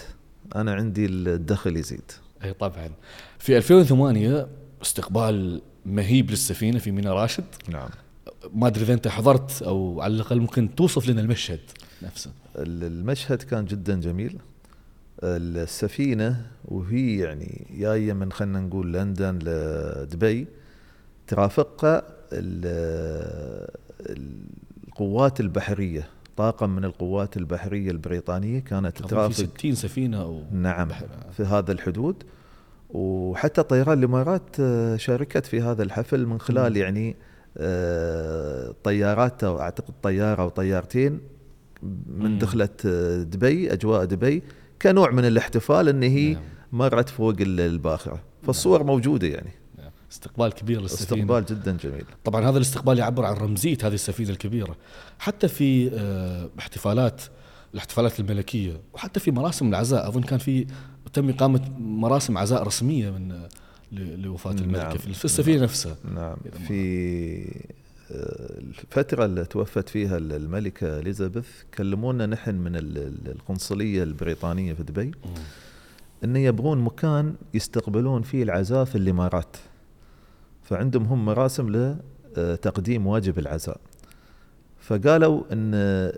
أنا 0.56 0.74
عندي 0.74 1.06
الدخل 1.06 1.76
يزيد. 1.76 2.12
أي 2.44 2.52
طبعا. 2.52 2.90
في 3.38 3.56
2008 3.56 4.48
استقبال 4.82 5.62
مهيب 5.86 6.30
للسفينة 6.30 6.78
في 6.78 6.90
ميناء 6.90 7.12
راشد. 7.12 7.44
نعم. 7.68 7.88
ما 8.54 8.66
أدري 8.66 8.84
إذا 8.84 8.94
أنت 8.94 9.08
حضرت 9.08 9.62
أو 9.62 10.00
على 10.00 10.14
الأقل 10.14 10.40
ممكن 10.40 10.74
توصف 10.74 11.08
لنا 11.08 11.20
المشهد. 11.20 11.60
نفسه. 12.02 12.30
المشهد 12.56 13.42
كان 13.42 13.64
جدا 13.64 14.00
جميل. 14.00 14.38
السفينة 15.22 16.46
وهي 16.64 17.18
يعني 17.18 17.66
جاية 17.78 18.12
من 18.12 18.32
خلينا 18.32 18.60
نقول 18.60 18.92
لندن 18.92 19.38
لدبي 19.42 20.46
ترافقها 21.26 22.02
ال- 22.32 23.68
القوات 24.88 25.40
البحرية 25.40 26.08
طاقم 26.36 26.70
من 26.70 26.84
القوات 26.84 27.36
البحرية 27.36 27.90
البريطانية 27.90 28.60
كانت 28.60 28.98
ترافق. 29.02 29.32
60 29.34 29.74
سفينة 29.74 30.22
أو 30.22 30.42
نعم 30.52 30.88
بحر. 30.88 31.06
في 31.36 31.42
هذا 31.42 31.72
الحدود. 31.72 32.22
وحتى 32.90 33.62
طيران 33.62 33.98
الإمارات 33.98 34.42
آه، 34.60 34.96
شاركت 34.96 35.46
في 35.46 35.60
هذا 35.60 35.82
الحفل 35.82 36.26
من 36.26 36.40
خلال 36.40 36.76
يعني 36.76 37.16
آه، 37.56 38.74
طيارات 38.84 39.44
أو 39.44 39.60
أعتقد 39.60 39.94
طيارة 40.02 40.42
أو 40.42 40.48
طيارتين. 40.48 41.20
من. 41.82 42.38
دخلت 42.38 42.86
آه، 42.86 43.22
دبي 43.22 43.72
أجواء 43.72 44.04
دبي 44.04 44.42
كنوع 44.82 45.10
من 45.10 45.24
الاحتفال 45.24 45.88
إن 45.88 46.02
هي 46.02 46.32
نعم. 46.32 46.42
مرت 46.72 47.08
فوق 47.08 47.34
ال- 47.40 47.60
الباخرة. 47.60 48.22
فالصور 48.42 48.84
موجودة 48.84 49.26
يعني. 49.26 49.50
نعم. 49.78 49.90
استقبال 50.12 50.52
كبير 50.52 50.80
للسفينة. 50.80 51.22
استقبال 51.22 51.44
جدا 51.44 51.76
جميل. 51.76 52.04
طبعا 52.24 52.48
هذا 52.48 52.56
الاستقبال 52.56 52.98
يعبر 52.98 53.24
عن 53.24 53.34
رمزية 53.34 53.78
هذه 53.82 53.94
السفينة 53.94 54.30
الكبيرة. 54.30 54.76
حتى 55.18 55.48
في 55.48 55.90
آه، 55.94 56.50
احتفالات 56.58 57.22
الاحتفالات 57.74 58.20
الملكية 58.20 58.80
وحتى 58.94 59.20
في 59.20 59.30
مراسم 59.30 59.68
العزاء 59.68 60.08
أظن 60.08 60.22
كان 60.22 60.38
في 60.38 60.66
تم 61.12 61.28
إقامة 61.30 61.60
مراسم 61.78 62.38
عزاء 62.38 62.62
رسمية 62.62 63.10
من 63.10 63.32
آه، 63.32 63.48
لوفاة 63.92 64.52
نعم. 64.52 64.64
الملكه 64.64 64.98
في 64.98 65.14
في 65.14 65.24
السفينه 65.24 65.62
نفسها. 65.62 65.96
نعم. 66.14 66.36
إذا 66.46 66.58
ما- 66.60 66.66
في 66.66 67.42
آه، 67.42 67.77
الفترة 68.10 69.24
اللي 69.24 69.44
توفت 69.44 69.88
فيها 69.88 70.16
الملكة 70.18 70.98
إليزابيث 70.98 71.48
كلمونا 71.74 72.26
نحن 72.26 72.54
من 72.54 72.76
ال- 72.76 72.98
ال- 72.98 73.30
القنصلية 73.30 74.02
البريطانية 74.02 74.72
في 74.74 74.82
دبي. 74.82 75.10
أن 76.24 76.36
يبغون 76.36 76.78
مكان 76.78 77.34
يستقبلون 77.54 78.22
فيه 78.22 78.42
العزاء 78.42 78.84
في 78.84 78.98
الإمارات. 78.98 79.56
فعندهم 80.62 81.04
هم 81.04 81.24
مراسم 81.24 81.92
لتقديم 82.36 83.06
واجب 83.06 83.38
العزاء. 83.38 83.80
فقالوا 84.80 85.42
أن 85.52 85.70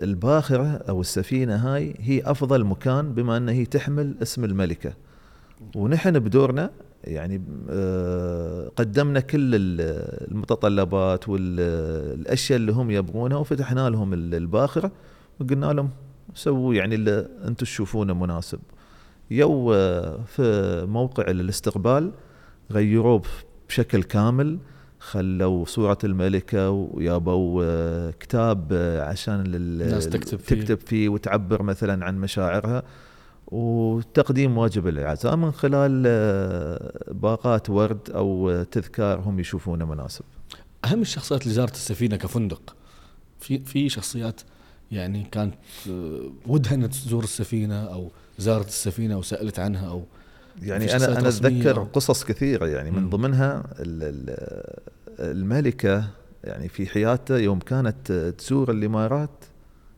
الباخرة 0.03 0.67
أو 0.89 1.01
السفينة 1.01 1.55
هاي 1.55 1.95
هي 1.99 2.21
أفضل 2.25 2.63
مكان 2.63 3.13
بما 3.13 3.37
أن 3.37 3.49
هي 3.49 3.65
تحمل 3.65 4.15
اسم 4.21 4.43
الملكة. 4.45 4.93
ونحن 5.75 6.19
بدورنا 6.19 6.71
يعني 7.03 7.41
آه، 7.69 8.71
قدمنا 8.75 9.19
كل 9.19 9.55
ال- 9.55 10.31
المتطلبات 10.31 11.29
والأشياء 11.29 12.59
اللي 12.59 12.71
هم 12.71 12.91
يبغونها 12.91 13.37
وفتحنا 13.37 13.89
لهم 13.89 14.13
ال- 14.13 14.35
الباخرة 14.35 14.91
وقلنا 15.39 15.65
لهم 15.73 15.89
سووا 16.33 16.73
يعني 16.73 16.95
اللي 16.95 17.27
أنتم 17.45 17.65
تشوفونه 17.65 18.13
مناسب. 18.13 18.59
يو 19.31 19.73
آه، 19.73 20.19
في 20.23 20.85
موقع 20.89 21.23
الاستقبال 21.23 22.11
غيروه 22.71 23.21
بشكل 23.69 24.03
كامل 24.03 24.57
خلوا 24.99 25.65
صورة 25.65 25.97
الملكة 26.03 26.69
ويابوا 26.69 27.63
آه، 27.65 28.11
كتاب 28.19 28.73
عشان 29.07 29.43
الناس 29.55 30.09
تكتب 30.09 30.39
فيه. 30.39 30.55
تكتب 30.61 30.79
فيه 30.79 31.09
وتعبر 31.09 31.63
مثلا 31.63 32.05
عن 32.05 32.17
مشاعرها 32.17 32.83
وتقديم 33.51 34.57
واجب 34.57 34.87
العزاء 34.87 35.35
من 35.35 35.51
خلال 35.51 36.03
آه، 36.07 37.11
باقات 37.13 37.69
ورد 37.69 38.09
أو 38.09 38.49
آه، 38.49 38.63
تذكار 38.63 39.19
هم 39.19 39.39
يشوفونه 39.39 39.85
مناسب. 39.85 40.23
أهم 40.85 41.01
الشخصيات 41.01 41.41
اللي 41.41 41.53
زارت 41.53 41.73
السفينة 41.75 42.15
كفندق 42.15 42.75
في 43.39 43.59
في 43.59 43.89
شخصيات 43.89 44.41
يعني 44.91 45.23
كانت 45.31 45.53
آه، 45.89 46.31
ودها 46.47 46.73
إنها 46.73 46.87
تزور 46.87 47.23
السفينة 47.23 47.75
أو 47.83 48.11
زارت 48.39 48.67
السفينة 48.67 49.13
أو 49.15 49.21
سألت 49.21 49.59
عنها 49.59 49.89
أو 49.89 50.03
يعني 50.61 50.95
أنا 50.95 51.19
أنا 51.19 51.29
أتذكر 51.29 51.75
أو- 51.75 51.87
قصص 51.93 52.23
كثيرة 52.23 52.67
يعني 52.67 52.91
من. 52.91 53.09
ضمنها 53.09 53.63
ال- 53.79 54.03
ال- 54.03 54.79
الملكة 55.19 56.07
يعني 56.43 56.69
في 56.69 56.87
حياته 56.87 57.37
يوم 57.37 57.59
كانت 57.59 58.11
تزور 58.37 58.71
الإمارات 58.71 59.29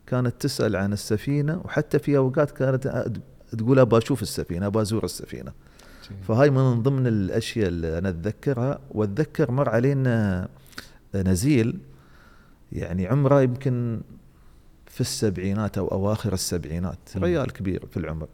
كانت 0.07 0.33
تسأل 0.41 0.75
عن 0.75 0.93
السفينة 0.93 1.61
وحتى 1.65 1.99
في 1.99 2.17
أوقات 2.17 2.51
كانت 2.51 3.11
تقول 3.57 3.79
ابى 3.79 3.97
أشوف 3.97 4.21
السفينة 4.21 4.67
ابى 4.67 4.81
أزور 4.81 5.03
السفينة 5.03 5.51
فهاي 6.27 6.49
من 6.49 6.83
ضمن 6.83 7.07
الأشياء 7.07 7.67
اللي 7.67 7.97
أنا 7.97 8.09
أتذكرها 8.09 8.79
وأتذكر 8.91 9.51
مر 9.51 9.69
علينا 9.69 10.47
نزيل 11.15 11.79
يعني 12.71 13.07
عمره 13.07 13.41
يمكن 13.41 14.01
في 14.87 15.01
السبعينات 15.01 15.77
أو 15.77 15.87
أواخر 15.87 16.33
السبعينات. 16.33 16.97
ريال 17.17 17.51
كبير 17.51 17.85
في 17.91 17.97
العمر 17.97 18.27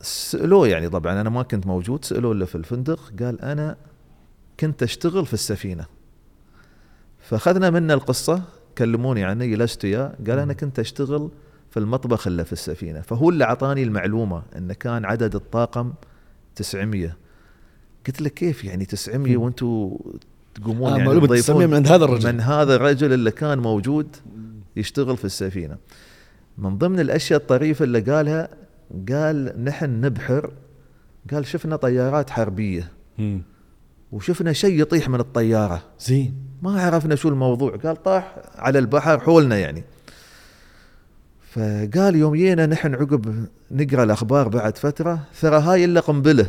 فسألوه 0.00 0.68
يعني 0.68 0.88
طبعا 0.88 1.20
أنا 1.20 1.30
ما 1.30 1.42
كنت 1.42 1.66
موجود 1.66 2.04
سألوه 2.04 2.32
اللي 2.32 2.46
في 2.46 2.54
الفندق 2.54 3.12
قال 3.22 3.40
أنا 3.40 3.76
كنت 4.60 4.82
أشتغل 4.82 5.26
في 5.26 5.34
السفينة 5.34 5.86
فأخذنا 7.18 7.70
منه 7.70 7.94
القصة 7.94 8.42
كلموني 8.78 9.24
عنه 9.24 9.44
جلست 9.46 9.84
وياه 9.84 10.14
قال 10.26 10.38
أنا. 10.38 10.52
كنت 10.52 10.78
أشتغل 10.78 11.30
في 11.76 11.82
المطبخ 11.82 12.26
اللي 12.26 12.44
في 12.44 12.52
السفينة. 12.52 13.00
فهو 13.00 13.30
اللي 13.30 13.44
أعطاني 13.44 13.82
المعلومة 13.82 14.42
انه 14.56 14.74
كان 14.74 15.04
عدد 15.04 15.34
الطاقم 15.34 15.92
900 16.54 17.16
قلت 18.06 18.20
له 18.20 18.28
كيف 18.28 18.64
يعني 18.64 18.84
900 18.84 19.36
مم. 19.36 19.42
وأنتم 19.42 19.96
تقومون 20.54 20.92
آه 20.92 20.98
يعني 20.98 21.20
تضيفون 21.20 21.66
من 21.66 21.74
عند 21.74 21.88
هذا 21.88 22.04
الرجل. 22.04 22.32
من 22.32 22.40
هذا 22.40 22.74
الرجل 22.74 23.12
اللي 23.12 23.30
كان 23.30 23.58
موجود 23.58 24.16
يشتغل 24.76 25.16
في 25.16 25.24
السفينة. 25.24 25.76
من 26.58 26.78
ضمن 26.78 27.00
الأشياء 27.00 27.40
الطريفة 27.40 27.84
اللي 27.84 28.00
قالها 28.00 28.48
قال 29.08 29.64
نحن 29.64 30.00
نبحر. 30.00 30.52
قال 31.32 31.46
شفنا 31.46 31.76
طيارات 31.76 32.30
حربية. 32.30 32.92
وشفنا 34.12 34.52
شيء 34.52 34.80
يطيح 34.80 35.08
من 35.08 35.20
الطيارة. 35.20 35.82
زين. 36.00 36.34
ما 36.62 36.82
عرفنا 36.82 37.14
شو 37.14 37.28
الموضوع. 37.28 37.76
قال 37.76 38.02
طاح 38.02 38.36
على 38.54 38.78
البحر 38.78 39.20
حولنا 39.20 39.58
يعني. 39.58 39.84
فقال 41.56 42.16
يوم 42.16 42.34
جينا 42.34 42.66
نحن 42.66 42.94
عقب 42.94 43.46
نقرأ 43.70 44.02
الأخبار 44.02 44.48
بعد 44.48 44.78
فترة 44.78 45.20
ترى 45.40 45.56
هاي 45.58 45.84
إلا 45.84 46.00
قنبلة. 46.00 46.46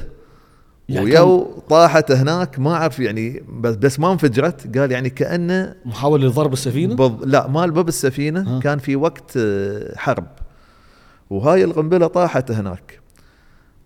يعني 0.90 1.06
ويو 1.06 1.64
طاحت 1.70 2.12
هناك 2.12 2.60
ما 2.60 2.74
أعرف 2.74 3.00
يعني 3.00 3.44
بس, 3.60 3.76
بس 3.76 4.00
ما 4.00 4.12
انفجرت. 4.12 4.78
قال 4.78 4.92
يعني 4.92 5.10
كأنه 5.10 5.76
محاولة 5.86 6.28
لضرب 6.28 6.54
السفينة؟ 6.54 6.96
بض... 6.96 7.24
لا 7.26 7.48
مال 7.48 7.72
باب 7.72 7.88
السفينة 7.88 8.58
ها. 8.58 8.60
كان 8.60 8.80
في 8.80 8.96
وقت 8.96 9.38
آه، 9.38 9.96
حرب. 9.98 10.28
وهاي 11.30 11.64
القنبلة 11.64 12.08
طاحت 12.08 12.52
هناك. 12.52 13.00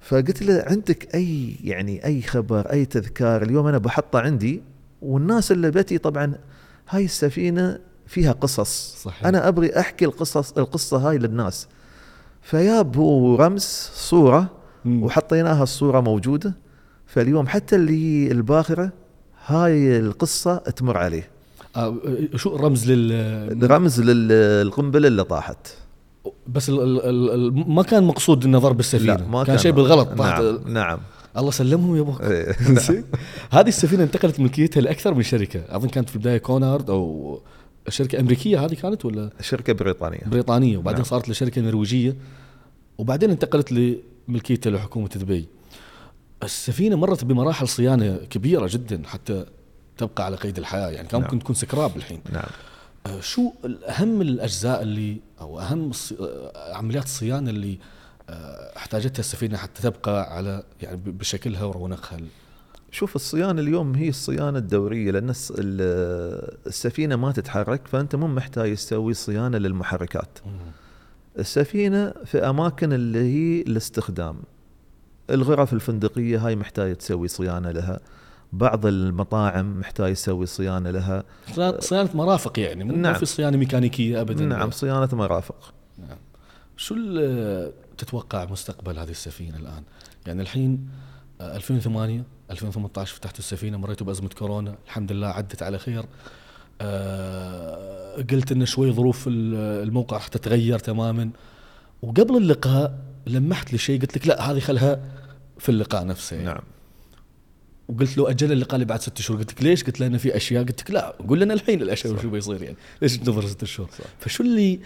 فقلت 0.02 0.42
له 0.42 0.64
عندك 0.68 1.16
أي 1.16 1.56
يعني 1.64 2.06
أي 2.06 2.22
خبر 2.22 2.72
أي 2.72 2.86
تذكار؟ 2.86 3.42
اليوم 3.44 3.68
أنا 3.68 3.78
بحطه 3.78 4.20
عندي. 4.20 4.62
والناس 5.02 5.52
اللي 5.52 5.72
بتي 5.72 5.98
طبعا 5.98 6.34
هاي 6.90 7.06
السفينة 7.06 7.80
فيها 8.12 8.32
قصص. 8.32 8.96
صحيح. 9.04 9.26
أنا 9.26 9.48
أبغي 9.48 9.80
أحكي 9.80 10.06
القصص 10.06 10.52
القصة 10.58 10.98
هاي 10.98 11.18
للناس. 11.18 11.68
فياب 12.42 12.98
هو 12.98 13.36
رمز 13.36 13.90
صورة 13.94 14.50
مم. 14.86 15.04
وحطيناها 15.04 15.64
الصورة 15.64 16.00
موجودة. 16.00 16.54
فاليوم 17.06 17.48
حتى 17.48 17.76
اللي 17.76 18.32
الباخرة 18.32 18.92
هاي 19.46 20.00
القصة 20.00 20.58
تمر 20.58 20.98
عليه. 20.98 21.30
آه 21.76 21.96
شو 22.36 22.56
رمز 22.56 22.92
لل 22.92 23.72
رمز 23.72 24.02
للقنبله 24.02 25.08
اللي 25.08 25.24
طاحت. 25.24 25.68
بس 26.48 26.70
ال 26.70 26.82
ال 26.82 27.06
ال 27.06 27.30
ال 27.30 27.70
ما 27.70 27.84
كان 27.84 28.04
مقصود 28.04 28.46
إنه 28.46 28.60
ضرب 28.60 28.80
السفينة. 28.80 29.16
لا 29.16 29.28
ما 29.28 29.44
كان 29.44 29.58
شيء 29.58 29.72
بالغلط 29.72 30.08
طاحت 30.08 30.42
نعم 30.42 30.74
نعم. 30.74 31.00
الله 31.38 31.52
سلمهم 31.52 31.96
يا 31.96 32.02
أبوك 32.02 32.22
إيه، 32.22 32.56
زين. 32.88 33.04
هذه 33.52 33.68
السفينة 33.68 34.04
انتقلت 34.04 34.40
ملكيتها 34.40 34.82
لأكثر 34.82 35.14
من 35.14 35.24
شركة. 35.24 35.62
أظن 35.70 35.88
كانت 35.88 36.10
في 36.10 36.16
البداية 36.16 36.38
كونارد 36.38 36.90
أو 36.90 37.40
شركة 37.90 38.20
أمريكية 38.20 38.66
هذه 38.66 38.74
كانت 38.74 39.06
ولا؟ 39.06 39.30
شركة 39.42 39.74
بريطانية. 39.74 40.22
بريطانية 40.26 40.78
وبعدين 40.78 41.02
نعم. 41.02 41.10
صارت 41.10 41.30
لشركة 41.30 41.62
نرويجية 41.62 42.16
وبعدين 42.98 43.30
انتقلت 43.30 43.72
لملكيتها 44.28 44.72
لحكومه 44.72 45.08
دبي. 45.08 45.48
السفينة 46.44 46.96
مرت 46.96 47.24
بمراحل 47.24 47.68
صيانة 47.68 48.16
كبيرة 48.30 48.68
جدا 48.72 49.02
حتى 49.06 49.46
تبقى 49.98 50.26
على 50.26 50.36
قيد 50.36 50.58
الحياة 50.58 50.90
يعني 50.90 51.08
كان 51.08 51.22
نعم. 51.22 51.30
ممكن 51.30 51.44
تكون 51.44 51.56
سكراب 51.56 51.98
الحين. 51.98 52.22
نعم. 52.32 52.50
آه، 53.06 53.20
شو 53.20 53.52
اهم 53.88 54.22
الأجزاء 54.22 54.82
اللي 54.82 55.18
أو 55.42 55.60
أهم 55.60 55.92
آه، 56.22 56.76
عمليات 56.76 57.04
الصيانة 57.04 57.50
اللي 57.50 57.80
آه، 58.30 58.78
احتاجتها 58.78 59.20
السفينة 59.20 59.58
حتى 59.58 59.82
تبقى 59.82 60.36
على 60.36 60.64
يعني 60.82 60.98
بشكلها 61.06 61.64
ورونقها 61.64 62.20
شوف 62.92 63.16
الصيانة 63.16 63.62
اليوم 63.62 63.96
هي 63.96 64.10
الصيانة 64.10 64.58
الدورية 64.58 65.12
لأن 65.12 65.30
الس- 65.30 65.54
ال- 65.58 66.58
السفينة 66.68 67.16
ما 67.16 67.32
تتحرك 67.32 67.88
فأنت 67.88 68.16
مو 68.16 68.28
محتاج 68.28 68.76
تسوي 68.76 69.14
صيانة 69.14 69.58
للمحركات. 69.58 70.40
السفينة 71.40 72.14
في 72.26 72.38
أماكن 72.50 72.94
اللي 72.94 73.20
هي 73.20 73.62
الاستخدام. 73.62 74.36
الغرف 75.30 75.74
الفندقية 75.74 76.48
هاي 76.48 76.56
محتاج 76.56 76.96
تسوي 76.96 77.28
صيانة 77.28 77.72
لها. 77.72 78.00
بعض 78.54 78.86
المطاعم 78.86 79.80
محتاج 79.80 80.14
تسوي 80.14 80.46
صيانة 80.46 80.92
لها. 80.92 81.24
صيانة- 81.56 81.80
صيانة 81.80 82.10
مرافق 82.14 82.60
يعني 82.60 82.84
مو 82.84 82.92
نعم. 82.92 83.02
ما 83.02 83.14
في 83.14 83.26
صيانة 83.26 83.58
ميكانيكية 83.58 84.22
ابدا. 84.22 84.46
نعم 84.46 84.72
صيانة 84.72 85.10
مرافق. 85.14 85.74
نعم. 86.00 86.18
شو 86.78 86.96
تتوقع 87.98 88.46
مستقبل 88.46 89.00
هذه 89.00 89.10
السفينة 89.10 89.58
الآن؟ 89.58 89.84
يعني 90.28 90.42
الحين 90.42 90.90
آه، 91.42 91.56
2008 91.56 92.24
2018 92.52 93.16
فتحتوا 93.16 93.40
السفينة 93.40 93.78
مريتوا 93.78 94.08
بأزمة 94.08 94.30
كورونا. 94.30 94.76
الحمد 94.86 95.12
لله 95.12 95.28
عدت 95.28 95.64
على 95.64 95.78
خير. 95.80 96.06
آه، 96.82 98.16
قلت 98.32 98.52
إن 98.52 98.66
شوي 98.66 98.92
ظروف 98.92 99.28
ال- 99.28 99.84
الموقع 99.88 100.18
راح 100.18 100.28
تتغير 100.28 100.80
تماما. 100.80 101.30
وقبل 102.02 102.38
اللقاء 102.38 103.00
لمحت 103.28 103.72
لي 103.72 103.78
شيء 103.78 104.02
قلت 104.02 104.18
لك 104.18 104.28
لا 104.28 104.52
هذه 104.52 104.60
خلها 104.60 105.00
في 105.60 105.70
اللقاء 105.70 106.06
نفسه. 106.06 106.36
يعني. 106.36 106.48
نعم. 106.48 106.62
وقلت 107.90 108.18
له 108.18 108.30
أجل 108.30 108.52
اللقاء 108.52 108.76
اللي 108.76 108.86
بعد 108.86 109.02
ست 109.02 109.22
شهور 109.22 109.40
قلت 109.40 109.52
لك 109.54 109.64
ليش؟ 109.64 109.84
قلت 109.84 110.00
له 110.00 110.08
انه 110.08 110.18
في 110.18 110.36
أشياء. 110.38 110.64
قلت 110.64 110.82
لك 110.82 110.92
لا 110.92 111.16
قول 111.28 111.40
لنا 111.40 111.54
الحين 111.54 111.82
الأشياء 111.82 112.22
شو 112.22 112.30
بيصير 112.30 112.64
يعني. 112.64 112.76
ليش 113.02 113.18
ننتظر 113.20 113.48
ست 113.48 113.66
شهور؟ 113.66 113.90
فشو 114.20 114.44
اللي 114.44 114.80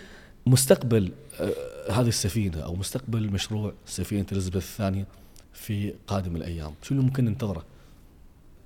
مستقبل 0.45 1.11
آه، 1.39 1.51
هذه 1.91 2.07
السفينة 2.07 2.57
أو 2.59 2.75
مستقبل 2.75 3.29
مشروع 3.31 3.73
سفينة 3.85 4.25
إليزابيث 4.31 4.63
الثانية؟ 4.63 5.05
في 5.55 5.93
قادم 6.07 6.35
الأيام؟ 6.35 6.73
شو 6.81 6.95
اللي 6.95 7.05
ممكن 7.05 7.25
ننتظره؟ 7.25 7.65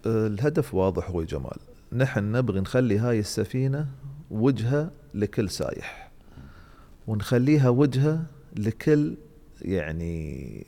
الهدف 0.05 0.73
واضح 0.73 1.09
هو 1.09 1.23
جمال. 1.23 1.57
نحن 1.93 2.31
نبغي 2.31 2.59
نخلي 2.59 2.97
هاي 2.97 3.19
السفينة 3.19 3.87
وجهة 4.31 4.91
لكل 5.13 5.49
سايح. 5.49 6.11
ونخليها 7.07 7.69
وجهة 7.69 8.25
لكل 8.57 9.17
يعني 9.61 10.65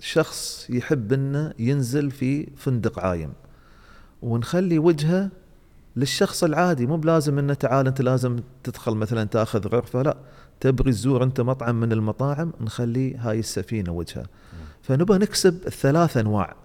شخص 0.00 0.66
يحب 0.70 1.12
إنه 1.12 1.54
ينزل 1.58 2.10
في 2.10 2.46
فندق 2.56 2.98
عايم. 2.98 3.32
ونخلي 4.22 4.78
وجهة 4.78 5.30
للشخص 5.96 6.44
العادي. 6.44 6.86
مو 6.86 6.96
بلازم 6.96 7.38
إنه 7.38 7.54
تعال 7.54 7.86
أنت 7.86 8.02
لازم 8.02 8.40
تدخل 8.64 8.94
مثلا 8.94 9.24
تأخذ 9.24 9.68
غرفة. 9.68 10.02
لا 10.02 10.16
تبغي 10.60 10.92
تزور 10.92 11.22
انت 11.22 11.40
مطعم 11.40 11.80
من 11.80 11.92
المطاعم 11.92 12.52
نخلي 12.60 13.16
هاي 13.16 13.38
السفينة 13.38 13.92
وجهة 13.92 14.24
فنبغى 14.82 15.18
نكسب 15.18 15.66
الثلاث 15.66 16.16
أنواع. 16.16 16.56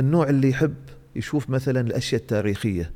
النوع 0.00 0.28
اللي 0.28 0.48
يحب 0.48 0.74
يشوف 1.16 1.50
مثلا 1.50 1.80
الأشياء 1.80 2.20
التاريخية. 2.20 2.92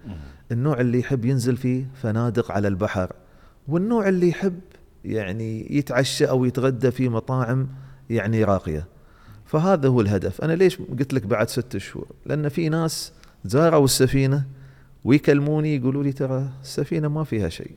النوع 0.53 0.81
اللي 0.81 0.99
يحب 0.99 1.25
ينزل 1.25 1.57
في 1.57 1.85
فنادق 2.03 2.53
على 2.53 2.69
البحر. 2.69 3.13
والنوع 3.69 4.09
اللي 4.09 4.29
يحب 4.29 4.61
يعني 5.05 5.77
يتعشى 5.77 6.25
أو 6.25 6.45
يتغدى 6.45 6.91
في 6.91 7.09
مطاعم 7.09 7.69
يعني 8.11 8.45
راقية. 8.45 8.87
فهذا 9.47 9.89
هو 9.89 10.01
الهدف. 10.01 10.41
أنا 10.41 10.53
ليش 10.53 10.79
قلت 10.79 11.15
لك 11.15 11.27
بعد 11.27 11.49
ست 11.51 11.77
شهور؟ 11.77 12.07
لأن 12.27 12.49
في 12.49 12.69
ناس 12.69 13.13
زاروا 13.45 13.85
السفينة 13.85 14.45
ويكلموني 15.05 15.77
يقولوا 15.77 16.03
لي 16.03 16.13
ترى 16.13 16.49
السفينة 16.63 17.09
ما 17.09 17.25
فيها 17.25 17.49
شيء. 17.49 17.75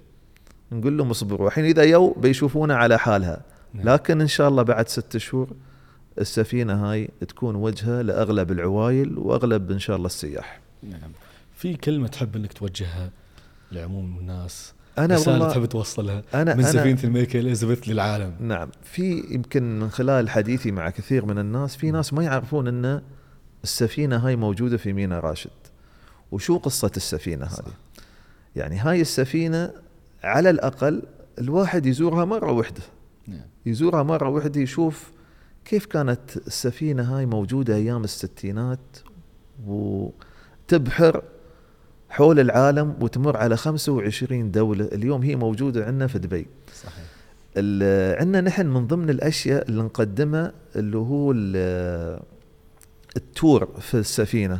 نقول 0.72 0.98
لهم 0.98 1.10
اصبروا. 1.10 1.48
الحين 1.48 1.66
إذا 1.66 1.84
يو 1.84 2.14
بيشوفونا 2.14 2.76
على 2.76 3.00
حالها. 3.00 3.42
نعم. 3.74 3.90
لكن 3.90 4.22
إن 4.22 4.28
شاء 4.28 4.50
الله 4.50 4.64
بعد 4.64 4.90
ست 4.90 5.18
شهور 5.18 5.48
السفينة 6.20 6.92
هاي 6.92 7.10
تكون 7.28 7.56
وجهه 7.56 8.02
لأغلب 8.02 8.52
العوايل 8.52 9.18
وأغلب 9.18 9.72
إن 9.72 9.80
شاء 9.80 9.96
الله 9.96 10.06
السياح. 10.06 10.60
نعم. 10.84 11.12
في 11.56 11.74
كلمة 11.74 12.08
تحب 12.08 12.36
إنك 12.36 12.54
توجهها 12.54 13.10
لعموم 13.72 14.18
الناس؟ 14.20 14.74
أنا 14.98 15.16
رسالة 15.16 15.32
والله 15.32 15.50
تحب 15.50 15.66
توصلها 15.66 16.24
أنا 16.34 16.56
من 16.56 16.64
أنا 16.64 16.72
سفينة 16.72 17.04
الملكه 17.04 17.40
إليزابيث 17.40 17.90
للعالم. 17.90 18.36
نعم. 18.40 18.70
في 18.84 19.24
يمكن 19.32 19.80
من 19.80 19.90
خلال 19.90 20.30
حديثي 20.30 20.72
مع 20.72 20.90
كثير 20.90 21.26
من 21.26 21.40
الناس 21.40 21.76
في 21.76 21.92
ناس 21.92 22.14
ما 22.14 22.24
يعرفون 22.24 22.68
إن 22.68 23.02
السفينة 23.64 24.18
هاي 24.18 24.36
موجودة 24.36 24.78
في 24.78 24.94
ميناء 24.94 25.20
راشد. 25.20 25.50
وشو 26.32 26.58
قصة 26.58 26.92
السفينة. 26.98 27.46
هذه؟ 27.46 27.74
يعني 28.56 28.78
هاي 28.78 29.02
السفينة 29.02 29.72
على 30.24 30.50
الأقل 30.50 31.04
الواحد 31.40 31.86
يزورها 31.86 32.26
مرة 32.26 32.52
واحدة 32.52 32.82
نعم. 33.28 33.42
يزورها 33.66 34.04
مرة 34.04 34.30
واحدة 34.30 34.62
يشوف 34.62 35.12
كيف 35.66 35.86
كانت 35.86 36.38
السفينة 36.48 37.18
هاي 37.18 37.26
موجودة 37.26 37.76
أيام 37.76 38.04
الستينات 38.04 38.80
وتبحر 39.68 41.22
حول 42.10 42.40
العالم 42.40 42.96
وتمر 43.02 43.38
على 43.38 43.58
25 43.58 44.52
دولة. 44.52 44.86
اليوم 44.86 45.22
هي 45.24 45.36
موجودة 45.36 45.86
عندنا 45.86 46.08
في 46.08 46.20
دبي. 46.20 46.48
صحيح. 46.84 47.04
عندنا 48.22 48.42
نحن 48.42 48.68
من 48.68 48.88
ضمن 48.88 49.10
الأشياء 49.10 49.70
اللي 49.70 49.82
نقدمها 49.84 50.54
اللي 50.76 50.98
هو 50.98 51.32
ال- 51.32 52.20
التور 53.18 53.66
في 53.80 53.94
السفينة. 53.98 54.60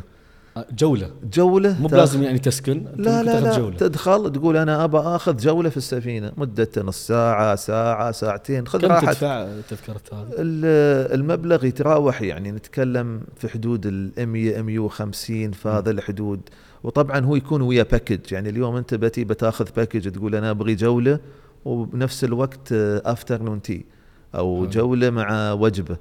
جولة. 0.72 1.10
جولة؟ 1.32 1.76
مو 1.80 1.88
بلازم 1.88 2.22
يعني 2.22 2.38
تسكن 2.38 2.72
أنت 2.86 3.00
لا 3.00 3.22
لا 3.22 3.40
لا. 3.40 3.58
جولة. 3.58 3.76
تدخل 3.76 4.32
تقول 4.32 4.56
أنا 4.56 4.84
ابى 4.84 4.98
أخذ 4.98 5.36
جولة 5.36 5.68
في 5.70 5.76
السفينة. 5.76 6.32
مدتها 6.36 6.82
نص 6.82 7.06
ساعة 7.06 7.54
ساعة 7.56 8.12
ساعتين. 8.12 8.66
خذ 8.66 8.80
كم 8.80 8.88
راحتك 8.88 9.08
تدفع 9.08 9.46
تذكرة 9.70 10.00
هذا؟ 10.12 10.28
ال- 10.38 11.14
المبلغ 11.20 11.64
يتراوح 11.64 12.22
يعني 12.22 12.52
نتكلم 12.52 13.20
في 13.36 13.48
حدود 13.48 13.86
ال 13.86 14.26
100 14.26 14.62
150 14.62 15.50
في 15.52 15.68
هذا 15.68 15.90
الحدود. 15.90 16.40
وطبعا 16.84 17.20
هو 17.24 17.36
يكون 17.36 17.62
ويا 17.62 17.82
package 17.82 18.32
يعني 18.32 18.48
اليوم 18.48 18.76
أنت 18.76 18.94
بتي 18.94 19.24
بتاخذ 19.24 19.66
package 19.76 20.10
تقول 20.10 20.34
أنا 20.34 20.50
أبغي 20.50 20.74
جولة 20.74 21.18
وبنفس 21.64 22.24
الوقت 22.24 22.72
afternoon 22.72 23.62
tea 23.62 23.84
أو 24.34 24.56
حلو. 24.60 24.70
جولة 24.70 25.10
مع 25.10 25.52
وجبة. 25.52 25.96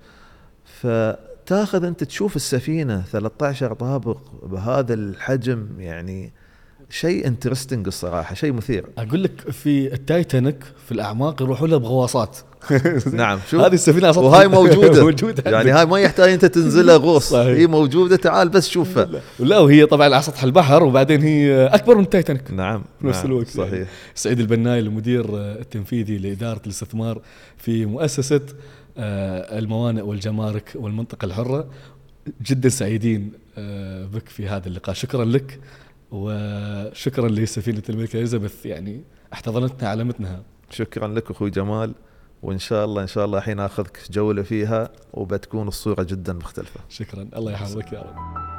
فتاخذ 1.47 1.83
أنت 1.83 2.03
تشوف 2.03 2.35
السفينة 2.35 3.01
13 3.11 3.73
طابق 3.73 4.17
بهذا 4.43 4.93
الحجم 4.93 5.67
يعني 5.79 6.33
شيء 6.89 7.27
interesting 7.27 7.87
الصراحة 7.87 8.35
شيء 8.35 8.53
مثير. 8.53 8.85
أقول 8.97 9.23
لك 9.23 9.51
في 9.51 9.93
التايتانيك 9.93 10.63
في 10.85 10.91
الأعماق 10.91 11.41
يروحوا 11.41 11.67
له 11.67 11.77
بغواصات. 11.77 12.37
نعم 13.13 13.39
شوف 13.51 13.61
هذه 13.61 13.73
السفينة 13.73 14.09
أصلاً 14.09 14.23
وهاي 14.23 14.47
موجودة. 14.47 15.03
موجودة. 15.05 15.51
يعني. 15.51 15.71
هاي 15.71 15.85
ما 15.85 15.99
يحتاج 15.99 16.31
أنت 16.31 16.45
تنزلها 16.45 16.97
غوص. 16.97 17.33
هي 17.33 17.67
موجودة 17.67 18.15
تعال 18.15 18.49
بس 18.49 18.69
شوفها. 18.69 19.09
لا 19.39 19.59
وهي 19.59 19.85
طبعا 19.85 20.05
على 20.05 20.21
سطح 20.21 20.43
البحر 20.43 20.83
وبعدين 20.83 21.21
هي 21.21 21.65
أكبر 21.67 21.95
من 21.95 22.03
التايتانيك. 22.03 22.51
نعم 22.51 22.83
في 23.01 23.07
نفس 23.07 23.17
نعم، 23.17 23.27
الوقت 23.27 23.55
يعني. 23.55 23.69
صحيح. 23.69 23.87
سعيد 24.15 24.39
البناي 24.39 24.79
المدير 24.79 25.25
التنفيذي 25.37 26.17
لإدارة 26.17 26.61
الاستثمار 26.65 27.21
في 27.57 27.85
مؤسسة 27.85 28.41
الموانئ 28.97 30.01
والجمارك 30.01 30.71
والمنطقة 30.75 31.25
الحرة. 31.25 31.69
جدا 32.41 32.69
سعيدين 32.69 33.31
آه، 33.57 34.05
بك 34.05 34.29
في 34.29 34.47
هذا 34.47 34.67
اللقاء. 34.67 34.95
شكرا 34.95 35.25
لك 35.25 35.59
وشكرا 36.11 37.29
لسفينة 37.29 37.83
الملكه 37.89 38.17
إليزابيث. 38.17 38.65
يعني 38.65 39.01
احتضنتنا 39.33 39.89
علمتنا. 39.89 40.43
شكرا 40.69 41.07
لك 41.07 41.31
أخوي 41.31 41.49
جمال. 41.49 41.93
وإن 42.43 42.59
شاء 42.59 42.85
الله 42.85 43.01
إن 43.01 43.07
شاء 43.07 43.25
الله 43.25 43.37
الحين 43.37 43.59
آخذك 43.59 43.99
جولة 44.11 44.43
فيها 44.43 44.89
وبتكون 45.13 45.67
الصورة 45.67 46.03
جدا 46.03 46.33
مختلفة. 46.33 46.79
شكرا. 46.89 47.29
الله 47.35 47.51
يحفظك 47.51 47.93
يا 47.93 48.01
رب. 48.01 48.56